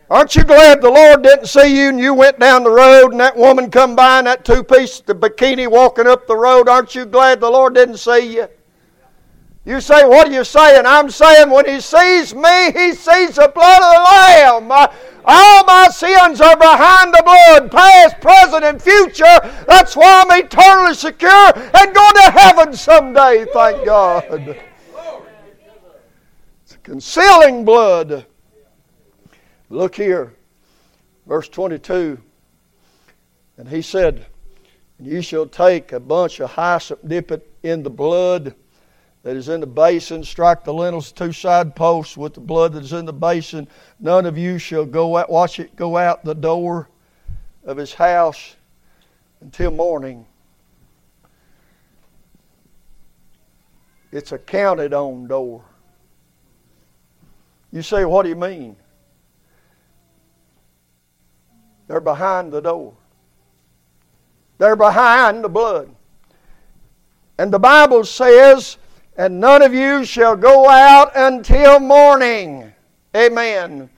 Aren't 0.08 0.36
you 0.36 0.44
glad 0.44 0.82
the 0.82 0.90
Lord 0.90 1.22
didn't 1.22 1.46
see 1.46 1.80
you 1.80 1.88
and 1.88 1.98
you 1.98 2.14
went 2.14 2.38
down 2.38 2.64
the 2.64 2.70
road 2.70 3.10
and 3.10 3.20
that 3.20 3.36
woman 3.36 3.70
come 3.70 3.96
by 3.96 4.20
in 4.20 4.24
that 4.26 4.44
two 4.44 4.62
piece 4.62 5.00
the 5.00 5.14
bikini 5.14 5.68
walking 5.68 6.06
up 6.06 6.26
the 6.26 6.36
road? 6.36 6.68
Aren't 6.68 6.94
you 6.94 7.04
glad 7.04 7.40
the 7.40 7.50
Lord 7.50 7.74
didn't 7.74 7.96
see 7.96 8.34
you? 8.36 8.48
You 9.64 9.80
say, 9.80 10.06
What 10.06 10.28
are 10.28 10.32
you 10.32 10.44
saying? 10.44 10.86
I'm 10.86 11.10
saying 11.10 11.50
when 11.50 11.66
He 11.66 11.80
sees 11.80 12.34
me, 12.34 12.72
He 12.72 12.94
sees 12.94 13.34
the 13.34 13.52
blood 13.54 13.82
of 13.82 13.92
the 13.92 14.70
Lamb. 14.70 14.90
All 15.24 15.64
my 15.64 15.88
sins 15.92 16.40
are 16.40 16.56
behind 16.56 17.12
the 17.12 17.22
blood, 17.22 17.70
past, 17.70 18.20
present, 18.20 18.64
and 18.64 18.80
future. 18.80 19.38
That's 19.66 19.94
why 19.94 20.24
I'm 20.26 20.44
eternally 20.44 20.94
secure 20.94 21.52
and 21.54 21.94
going 21.94 22.14
to 22.14 22.30
heaven 22.32 22.74
someday, 22.74 23.44
thank 23.52 23.84
God 23.84 24.24
It's 26.62 26.74
a 26.74 26.78
concealing 26.78 27.66
blood. 27.66 28.24
Look 29.68 29.94
here, 29.94 30.32
verse 31.26 31.48
22. 31.50 32.18
And 33.58 33.68
he 33.68 33.82
said, 33.82 34.24
You 34.98 35.20
shall 35.20 35.46
take 35.46 35.92
a 35.92 36.00
bunch 36.00 36.40
of 36.40 36.54
hyssop, 36.54 37.06
dip 37.06 37.30
it 37.30 37.46
in 37.62 37.82
the 37.82 37.90
blood 37.90 38.54
that 39.22 39.36
is 39.36 39.48
in 39.48 39.60
the 39.60 39.66
basin, 39.66 40.24
strike 40.24 40.64
the 40.64 40.72
lintels, 40.72 41.12
two 41.12 41.32
side 41.32 41.76
posts 41.76 42.16
with 42.16 42.34
the 42.34 42.40
blood 42.40 42.72
that 42.72 42.82
is 42.82 42.92
in 42.92 43.04
the 43.04 43.12
basin. 43.12 43.68
None 43.98 44.24
of 44.24 44.38
you 44.38 44.58
shall 44.58 44.86
go 44.86 45.16
out, 45.16 45.30
watch 45.30 45.60
it 45.60 45.76
go 45.76 45.96
out 45.96 46.24
the 46.24 46.34
door 46.34 46.88
of 47.64 47.76
his 47.76 47.92
house 47.92 48.56
until 49.40 49.70
morning. 49.70 50.26
It's 54.12 54.32
a 54.32 54.38
counted 54.38 54.94
on 54.94 55.28
door. 55.28 55.64
You 57.72 57.82
say, 57.82 58.04
What 58.04 58.22
do 58.22 58.30
you 58.30 58.36
mean? 58.36 58.76
They're 61.86 62.00
behind 62.00 62.52
the 62.52 62.60
door. 62.60 62.94
They're 64.58 64.76
behind 64.76 65.44
the 65.44 65.48
blood. 65.48 65.94
And 67.38 67.52
the 67.52 67.58
Bible 67.58 68.04
says, 68.04 68.76
And 69.20 69.38
none 69.38 69.60
of 69.60 69.74
you 69.74 70.02
shall 70.06 70.34
go 70.34 70.66
out 70.66 71.12
until 71.14 71.78
morning. 71.78 72.72
Amen. 73.14 73.90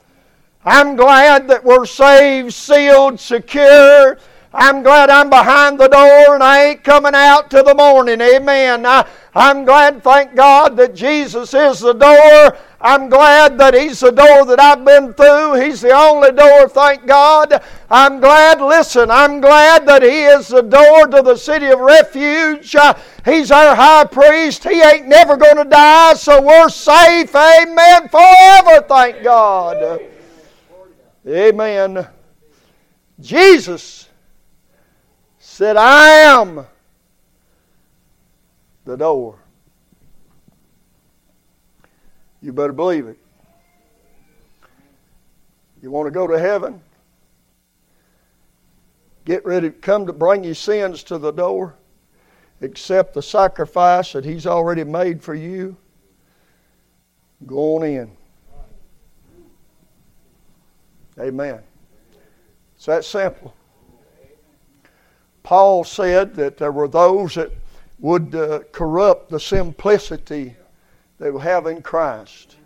I'm 0.64 0.96
glad 0.96 1.46
that 1.46 1.62
we're 1.62 1.86
saved, 1.86 2.52
sealed, 2.52 3.20
secure. 3.20 4.18
I'm 4.54 4.82
glad 4.82 5.08
I'm 5.08 5.30
behind 5.30 5.80
the 5.80 5.88
door 5.88 6.34
and 6.34 6.42
I 6.42 6.64
ain't 6.66 6.84
coming 6.84 7.14
out 7.14 7.50
till 7.50 7.64
the 7.64 7.74
morning. 7.74 8.20
Amen. 8.20 8.84
I, 8.84 9.08
I'm 9.34 9.64
glad, 9.64 10.02
thank 10.02 10.34
God, 10.34 10.76
that 10.76 10.94
Jesus 10.94 11.54
is 11.54 11.80
the 11.80 11.94
door. 11.94 12.58
I'm 12.78 13.08
glad 13.08 13.56
that 13.56 13.72
He's 13.72 14.00
the 14.00 14.10
door 14.10 14.44
that 14.44 14.60
I've 14.60 14.84
been 14.84 15.14
through. 15.14 15.54
He's 15.54 15.80
the 15.80 15.92
only 15.92 16.32
door, 16.32 16.68
thank 16.68 17.06
God. 17.06 17.62
I'm 17.88 18.20
glad, 18.20 18.60
listen, 18.60 19.10
I'm 19.10 19.40
glad 19.40 19.86
that 19.86 20.02
He 20.02 20.24
is 20.24 20.48
the 20.48 20.60
door 20.60 21.06
to 21.06 21.22
the 21.22 21.36
city 21.36 21.66
of 21.66 21.80
refuge. 21.80 22.76
Uh, 22.76 22.92
he's 23.24 23.50
our 23.50 23.74
high 23.74 24.04
priest. 24.04 24.64
He 24.64 24.82
ain't 24.82 25.08
never 25.08 25.38
going 25.38 25.56
to 25.56 25.64
die, 25.64 26.12
so 26.14 26.42
we're 26.42 26.68
safe. 26.68 27.34
Amen. 27.34 28.08
Forever, 28.08 28.84
thank 28.86 29.22
God. 29.22 30.02
Amen. 31.26 32.06
Jesus 33.18 34.08
said, 35.62 35.76
I 35.76 36.08
am 36.08 36.66
the 38.84 38.96
door. 38.96 39.38
You 42.40 42.52
better 42.52 42.72
believe 42.72 43.06
it. 43.06 43.16
You 45.80 45.92
want 45.92 46.08
to 46.08 46.10
go 46.10 46.26
to 46.26 46.36
heaven? 46.36 46.80
Get 49.24 49.44
ready 49.44 49.70
to 49.70 49.76
come 49.76 50.04
to 50.08 50.12
bring 50.12 50.42
your 50.42 50.56
sins 50.56 51.04
to 51.04 51.16
the 51.16 51.30
door. 51.30 51.76
Accept 52.60 53.14
the 53.14 53.22
sacrifice 53.22 54.14
that 54.14 54.24
He's 54.24 54.48
already 54.48 54.82
made 54.82 55.22
for 55.22 55.36
you. 55.36 55.76
Go 57.46 57.76
on 57.76 57.84
in. 57.84 58.10
Amen. 61.20 61.60
It's 62.74 62.86
that 62.86 63.04
simple. 63.04 63.54
Paul 65.42 65.84
said 65.84 66.34
that 66.36 66.56
there 66.56 66.72
were 66.72 66.88
those 66.88 67.34
that 67.34 67.50
would 67.98 68.34
uh, 68.34 68.60
corrupt 68.72 69.30
the 69.30 69.40
simplicity 69.40 70.56
they 71.18 71.30
would 71.30 71.42
have 71.42 71.66
in 71.66 71.82
Christ. 71.82 72.56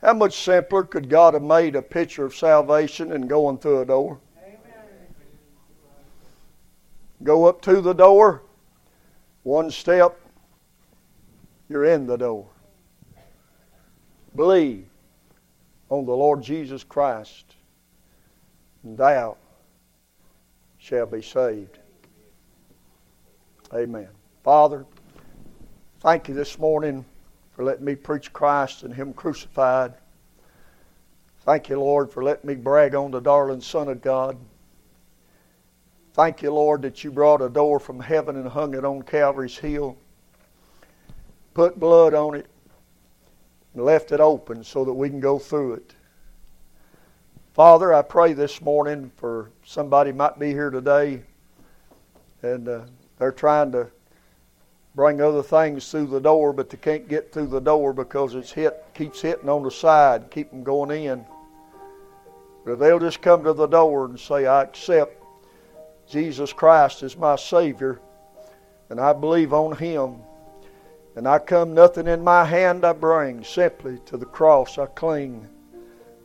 How 0.00 0.14
much 0.14 0.42
simpler 0.42 0.84
could 0.84 1.10
God 1.10 1.34
have 1.34 1.42
made 1.42 1.76
a 1.76 1.82
picture 1.82 2.24
of 2.24 2.34
salvation 2.34 3.12
and 3.12 3.28
going 3.28 3.58
through 3.58 3.80
a 3.80 3.86
door? 3.86 4.18
Go 7.22 7.44
up 7.44 7.60
to 7.62 7.82
the 7.82 7.92
door, 7.92 8.42
one 9.42 9.70
step, 9.70 10.18
you're 11.68 11.84
in 11.84 12.06
the 12.06 12.16
door. 12.16 12.46
Believe 14.34 14.86
on 15.90 16.06
the 16.06 16.12
Lord 16.12 16.42
Jesus 16.42 16.82
Christ, 16.82 17.56
and 18.82 18.96
thou 18.96 19.36
shalt 20.90 21.12
be 21.12 21.22
saved. 21.22 21.78
Amen. 23.72 24.08
Father, 24.42 24.84
thank 26.00 26.26
you 26.26 26.34
this 26.34 26.58
morning 26.58 27.04
for 27.52 27.62
letting 27.62 27.84
me 27.84 27.94
preach 27.94 28.32
Christ 28.32 28.82
and 28.82 28.92
Him 28.92 29.12
crucified. 29.12 29.94
Thank 31.42 31.68
you, 31.68 31.78
Lord, 31.78 32.10
for 32.10 32.24
letting 32.24 32.48
me 32.48 32.56
brag 32.56 32.96
on 32.96 33.12
the 33.12 33.20
darling 33.20 33.60
Son 33.60 33.86
of 33.86 34.02
God. 34.02 34.36
Thank 36.14 36.42
you, 36.42 36.52
Lord, 36.52 36.82
that 36.82 37.04
you 37.04 37.12
brought 37.12 37.40
a 37.40 37.48
door 37.48 37.78
from 37.78 38.00
heaven 38.00 38.34
and 38.34 38.48
hung 38.48 38.74
it 38.74 38.84
on 38.84 39.02
Calvary's 39.02 39.58
hill, 39.58 39.96
put 41.54 41.78
blood 41.78 42.14
on 42.14 42.34
it, 42.34 42.46
and 43.74 43.84
left 43.84 44.10
it 44.10 44.18
open 44.18 44.64
so 44.64 44.84
that 44.84 44.92
we 44.92 45.08
can 45.08 45.20
go 45.20 45.38
through 45.38 45.74
it. 45.74 45.94
Father, 47.52 47.92
I 47.92 48.02
pray 48.02 48.32
this 48.32 48.60
morning 48.60 49.10
for 49.16 49.50
somebody 49.64 50.12
might 50.12 50.38
be 50.38 50.50
here 50.50 50.70
today 50.70 51.24
and 52.42 52.68
uh, 52.68 52.82
they're 53.18 53.32
trying 53.32 53.72
to 53.72 53.88
bring 54.94 55.20
other 55.20 55.42
things 55.42 55.90
through 55.90 56.06
the 56.06 56.20
door, 56.20 56.52
but 56.52 56.70
they 56.70 56.76
can't 56.76 57.08
get 57.08 57.32
through 57.32 57.48
the 57.48 57.60
door 57.60 57.92
because 57.92 58.36
it's 58.36 58.52
hit 58.52 58.84
keeps 58.94 59.20
hitting 59.20 59.48
on 59.48 59.64
the 59.64 59.70
side, 59.70 60.30
keep 60.30 60.50
them 60.50 60.62
going 60.62 60.92
in. 60.92 61.26
But 62.64 62.78
they'll 62.78 63.00
just 63.00 63.20
come 63.20 63.42
to 63.42 63.52
the 63.52 63.66
door 63.66 64.04
and 64.04 64.18
say, 64.18 64.46
I 64.46 64.62
accept 64.62 65.20
Jesus 66.08 66.52
Christ 66.52 67.02
as 67.02 67.16
my 67.16 67.34
Savior, 67.34 68.00
and 68.90 69.00
I 69.00 69.12
believe 69.12 69.52
on 69.52 69.76
Him, 69.76 70.18
and 71.16 71.26
I 71.26 71.40
come 71.40 71.74
nothing 71.74 72.06
in 72.06 72.22
my 72.22 72.44
hand 72.44 72.84
I 72.84 72.92
bring, 72.92 73.42
simply 73.42 73.98
to 74.06 74.16
the 74.16 74.26
cross 74.26 74.78
I 74.78 74.86
cling, 74.86 75.48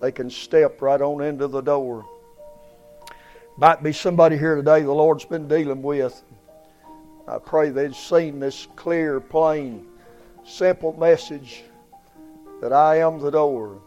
they 0.02 0.12
can 0.12 0.30
step 0.30 0.82
right 0.82 1.02
on 1.02 1.22
into 1.22 1.48
the 1.48 1.62
door. 1.62 2.06
Might 3.58 3.82
be 3.82 3.94
somebody 3.94 4.38
here 4.38 4.56
today 4.56 4.82
the 4.82 4.92
Lord's 4.92 5.26
been 5.26 5.48
dealing 5.48 5.82
with. 5.82 6.24
I 7.28 7.38
pray 7.40 7.70
they've 7.70 7.96
seen 7.96 8.40
this 8.40 8.68
clear, 8.76 9.20
plain, 9.20 9.88
simple 10.46 10.94
message 11.00 11.64
that 12.62 12.74
I 12.74 12.98
am 12.98 13.20
the 13.20 13.32
door. 13.32 13.82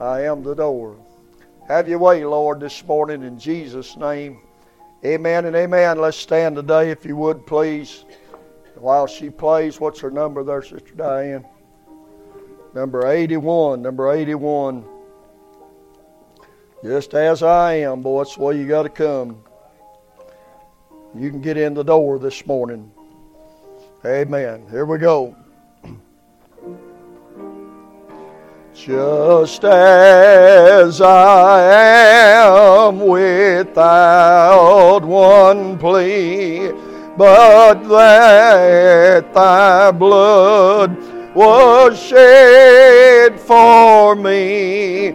I 0.00 0.22
am 0.22 0.42
the 0.42 0.54
door. 0.54 0.96
Have 1.68 1.88
your 1.88 1.98
way, 1.98 2.24
Lord, 2.24 2.60
this 2.60 2.84
morning 2.84 3.22
in 3.22 3.38
Jesus' 3.38 3.96
name. 3.96 4.40
Amen 5.04 5.44
and 5.44 5.54
amen. 5.54 5.98
Let's 5.98 6.16
stand 6.16 6.56
today, 6.56 6.90
if 6.90 7.04
you 7.04 7.14
would, 7.16 7.46
please. 7.46 8.04
While 8.74 9.06
she 9.06 9.30
plays, 9.30 9.80
what's 9.80 10.00
her 10.00 10.10
number 10.10 10.42
there, 10.42 10.62
Sister 10.62 10.94
Diane? 10.96 11.44
Number 12.74 13.06
81. 13.06 13.80
Number 13.80 14.12
81. 14.12 14.84
Just 16.82 17.14
as 17.14 17.42
I 17.42 17.74
am, 17.74 18.00
boy, 18.02 18.22
that's 18.22 18.36
the 18.36 18.42
way 18.42 18.56
you 18.56 18.68
got 18.68 18.84
to 18.84 18.88
come. 18.88 19.42
You 21.14 21.30
can 21.30 21.40
get 21.40 21.56
in 21.56 21.74
the 21.74 21.82
door 21.82 22.20
this 22.20 22.46
morning. 22.46 22.92
Amen. 24.04 24.64
Here 24.70 24.84
we 24.84 24.98
go. 24.98 25.34
just 28.74 29.64
as 29.64 31.00
I 31.00 31.60
am 32.86 33.00
without 33.00 35.04
one 35.04 35.78
plea, 35.78 36.70
but 37.16 37.82
that 37.88 39.34
thy 39.34 39.90
blood 39.90 40.96
was 41.34 42.00
shed 42.00 43.40
for 43.40 44.14
me, 44.14 45.08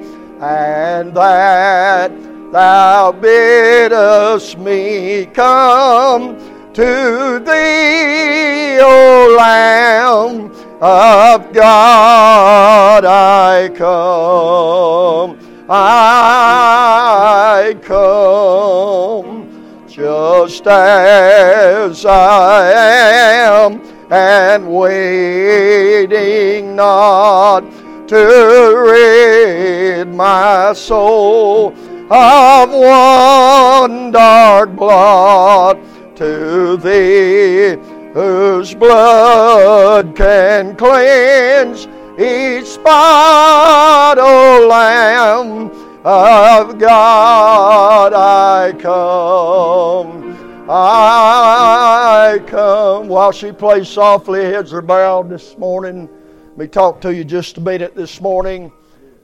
and 0.43 1.13
that 1.13 2.11
thou 2.51 3.13
biddest 3.13 4.57
me 4.57 5.25
come 5.27 6.35
to 6.73 7.39
thee, 7.39 8.77
O 8.81 9.35
Lamb 9.37 10.51
of 10.81 11.53
God, 11.53 13.05
I 13.05 13.69
come, 13.69 15.39
I 15.69 17.77
come, 17.81 19.85
just 19.87 20.67
as 20.67 22.05
I 22.05 22.71
am, 22.71 23.81
and 24.11 24.75
waiting 24.75 26.75
not 26.75 27.82
to 28.07 28.83
rid 28.87 30.07
my 30.13 30.73
soul 30.73 31.73
of 32.11 32.69
one 32.69 34.11
dark 34.11 34.75
blot 34.75 35.77
to 36.15 36.77
thee 36.77 37.77
whose 38.13 38.75
blood 38.75 40.15
can 40.15 40.75
cleanse 40.75 41.87
each 42.19 42.67
spot, 42.67 44.19
O 44.19 44.67
Lamb 44.69 45.71
of 46.05 46.77
God, 46.77 48.13
I 48.13 48.73
come, 48.73 50.37
I 50.69 52.39
come. 52.45 53.07
While 53.07 53.31
she 53.31 53.51
plays 53.51 53.87
softly, 53.87 54.43
heads 54.43 54.73
are 54.73 54.81
bowed 54.83 55.29
this 55.29 55.57
morning. 55.57 56.07
Me 56.55 56.67
talk 56.67 57.01
to 57.01 57.11
you 57.11 57.23
just 57.23 57.57
a 57.57 57.61
minute 57.61 57.95
this 57.95 58.21
morning. 58.21 58.71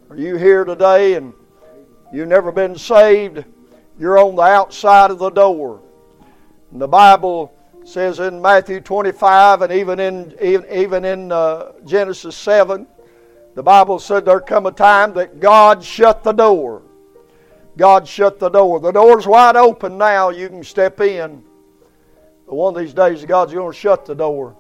Are 0.10 0.16
you 0.16 0.36
here 0.36 0.66
today 0.66 1.14
and 1.14 1.32
you've 2.12 2.28
never 2.28 2.52
been 2.52 2.76
saved? 2.76 3.46
You're 4.00 4.18
on 4.18 4.36
the 4.36 4.42
outside 4.42 5.12
of 5.12 5.20
the 5.20 5.30
door. 5.30 5.80
And 6.72 6.82
the 6.82 6.88
Bible 6.88 7.54
says 7.86 8.20
in 8.20 8.42
Matthew 8.42 8.82
25 8.82 9.62
and 9.62 9.72
even 9.72 10.00
in, 10.00 10.36
even, 10.42 10.72
even 10.72 11.06
in 11.06 11.32
uh, 11.32 11.74
Genesis 11.86 12.36
7, 12.36 12.88
the 13.54 13.62
Bible 13.62 14.00
said 14.00 14.26
there 14.26 14.40
come 14.40 14.66
a 14.66 14.72
time 14.72 15.14
that 15.14 15.40
God 15.40 15.84
shut 15.84 16.24
the 16.24 16.34
door. 16.34 16.82
God 17.78 18.08
shut 18.08 18.40
the 18.40 18.50
door. 18.50 18.80
The 18.80 18.92
door's 18.92 19.28
wide 19.28 19.56
open 19.56 20.00
now. 20.00 20.30
You 20.30 20.50
can 20.50 20.64
step 20.64 21.00
in. 21.00 21.44
But 22.48 22.56
one 22.56 22.76
of 22.76 22.82
these 22.82 22.96
days, 22.96 23.24
God's 23.24 23.54
going 23.54 23.72
to 23.72 23.78
shut 23.78 24.08
the 24.08 24.16
door. 24.16 24.56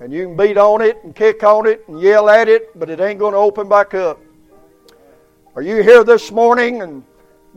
And 0.00 0.12
you 0.12 0.26
can 0.26 0.36
beat 0.36 0.58
on 0.58 0.82
it 0.82 1.02
and 1.04 1.14
kick 1.14 1.42
on 1.42 1.66
it 1.66 1.84
and 1.88 2.00
yell 2.00 2.28
at 2.28 2.48
it, 2.48 2.78
but 2.78 2.90
it 2.90 3.00
ain't 3.00 3.18
going 3.18 3.32
to 3.32 3.38
open 3.38 3.68
back 3.68 3.94
up. 3.94 4.20
Are 5.54 5.62
you 5.62 5.82
here 5.82 6.04
this 6.04 6.30
morning 6.30 6.82
and 6.82 7.02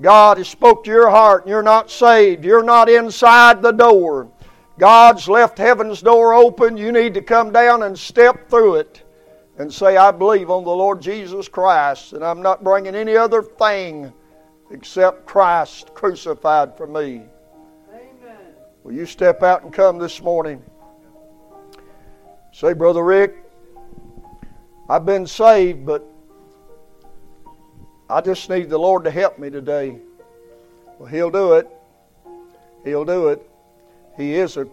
God 0.01 0.37
has 0.37 0.47
spoke 0.47 0.85
to 0.85 0.89
your 0.89 1.09
heart 1.09 1.43
and 1.43 1.49
you're 1.49 1.61
not 1.61 1.91
saved. 1.91 2.45
You're 2.45 2.63
not 2.63 2.89
inside 2.89 3.61
the 3.61 3.71
door. 3.71 4.31
God's 4.77 5.27
left 5.27 5.57
heaven's 5.57 6.01
door 6.01 6.33
open. 6.33 6.77
You 6.77 6.91
need 6.91 7.13
to 7.15 7.21
come 7.21 7.51
down 7.51 7.83
and 7.83 7.97
step 7.97 8.49
through 8.49 8.75
it 8.75 9.03
and 9.57 9.73
say, 9.73 9.97
I 9.97 10.11
believe 10.11 10.49
on 10.49 10.63
the 10.63 10.69
Lord 10.69 11.01
Jesus 11.01 11.49
Christ, 11.49 12.13
and 12.13 12.23
I'm 12.23 12.41
not 12.41 12.63
bringing 12.63 12.95
any 12.95 13.17
other 13.17 13.43
thing 13.43 14.13
except 14.71 15.25
Christ 15.25 15.93
crucified 15.93 16.77
for 16.77 16.87
me. 16.87 17.23
Amen. 17.91 18.37
Will 18.83 18.93
you 18.93 19.05
step 19.05 19.43
out 19.43 19.63
and 19.63 19.73
come 19.73 19.97
this 19.97 20.21
morning? 20.21 20.63
Say, 22.59 22.73
Brother 22.73 23.05
Rick, 23.05 23.37
I've 24.89 25.05
been 25.05 25.25
saved, 25.25 25.85
but 25.85 26.05
I 28.09 28.19
just 28.19 28.49
need 28.49 28.69
the 28.69 28.77
Lord 28.77 29.05
to 29.05 29.11
help 29.11 29.39
me 29.39 29.49
today. 29.49 29.97
Well, 30.97 31.07
He'll 31.07 31.31
do 31.31 31.53
it. 31.53 31.69
He'll 32.83 33.05
do 33.05 33.29
it. 33.29 33.49
He 34.17 34.35
is 34.35 34.57
a 34.57 34.67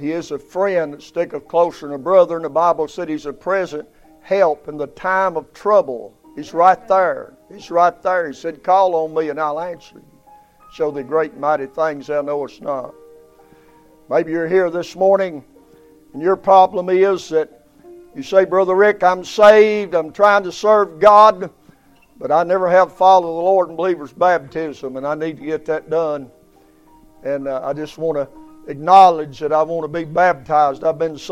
He 0.00 0.12
is 0.12 0.30
a 0.30 0.38
friend 0.38 0.94
that 0.94 1.02
sticketh 1.02 1.46
closer 1.46 1.88
than 1.88 1.96
a 1.96 1.98
brother, 1.98 2.36
and 2.36 2.46
the 2.46 2.48
Bible 2.48 2.88
said 2.88 3.10
He's 3.10 3.26
a 3.26 3.34
present 3.34 3.86
help 4.22 4.66
in 4.66 4.78
the 4.78 4.86
time 4.86 5.36
of 5.36 5.52
trouble. 5.52 6.14
He's 6.36 6.54
right 6.54 6.88
there. 6.88 7.34
He's 7.52 7.70
right 7.70 8.02
there. 8.02 8.28
He 8.28 8.32
said, 8.32 8.64
Call 8.64 8.94
on 8.94 9.12
me 9.12 9.28
and 9.28 9.38
I'll 9.38 9.60
answer 9.60 9.96
you. 9.96 10.20
Show 10.72 10.90
the 10.90 11.02
great 11.02 11.36
mighty 11.36 11.66
things 11.66 12.06
thou 12.06 12.22
knowest 12.22 12.62
not. 12.62 12.94
Maybe 14.08 14.32
you're 14.32 14.48
here 14.48 14.70
this 14.70 14.96
morning 14.96 15.44
and 16.12 16.22
your 16.22 16.36
problem 16.36 16.88
is 16.88 17.28
that 17.28 17.66
you 18.14 18.22
say, 18.22 18.44
Brother 18.44 18.74
Rick, 18.74 19.02
I'm 19.02 19.24
saved, 19.24 19.94
I'm 19.94 20.12
trying 20.12 20.42
to 20.44 20.52
serve 20.52 20.98
God, 20.98 21.50
but 22.18 22.32
I 22.32 22.42
never 22.42 22.68
have 22.68 22.96
followed 22.96 23.28
the 23.28 23.42
Lord 23.42 23.70
in 23.70 23.76
believer's 23.76 24.12
baptism, 24.12 24.96
and 24.96 25.06
I 25.06 25.14
need 25.14 25.36
to 25.38 25.44
get 25.44 25.64
that 25.66 25.90
done. 25.90 26.30
And 27.22 27.46
uh, 27.46 27.60
I 27.62 27.72
just 27.72 27.98
want 27.98 28.16
to 28.16 28.28
acknowledge 28.70 29.38
that 29.40 29.52
I 29.52 29.62
want 29.62 29.84
to 29.84 29.88
be 29.88 30.04
baptized. 30.04 30.84
I've 30.84 30.98
been 30.98 31.18
saved. 31.18 31.26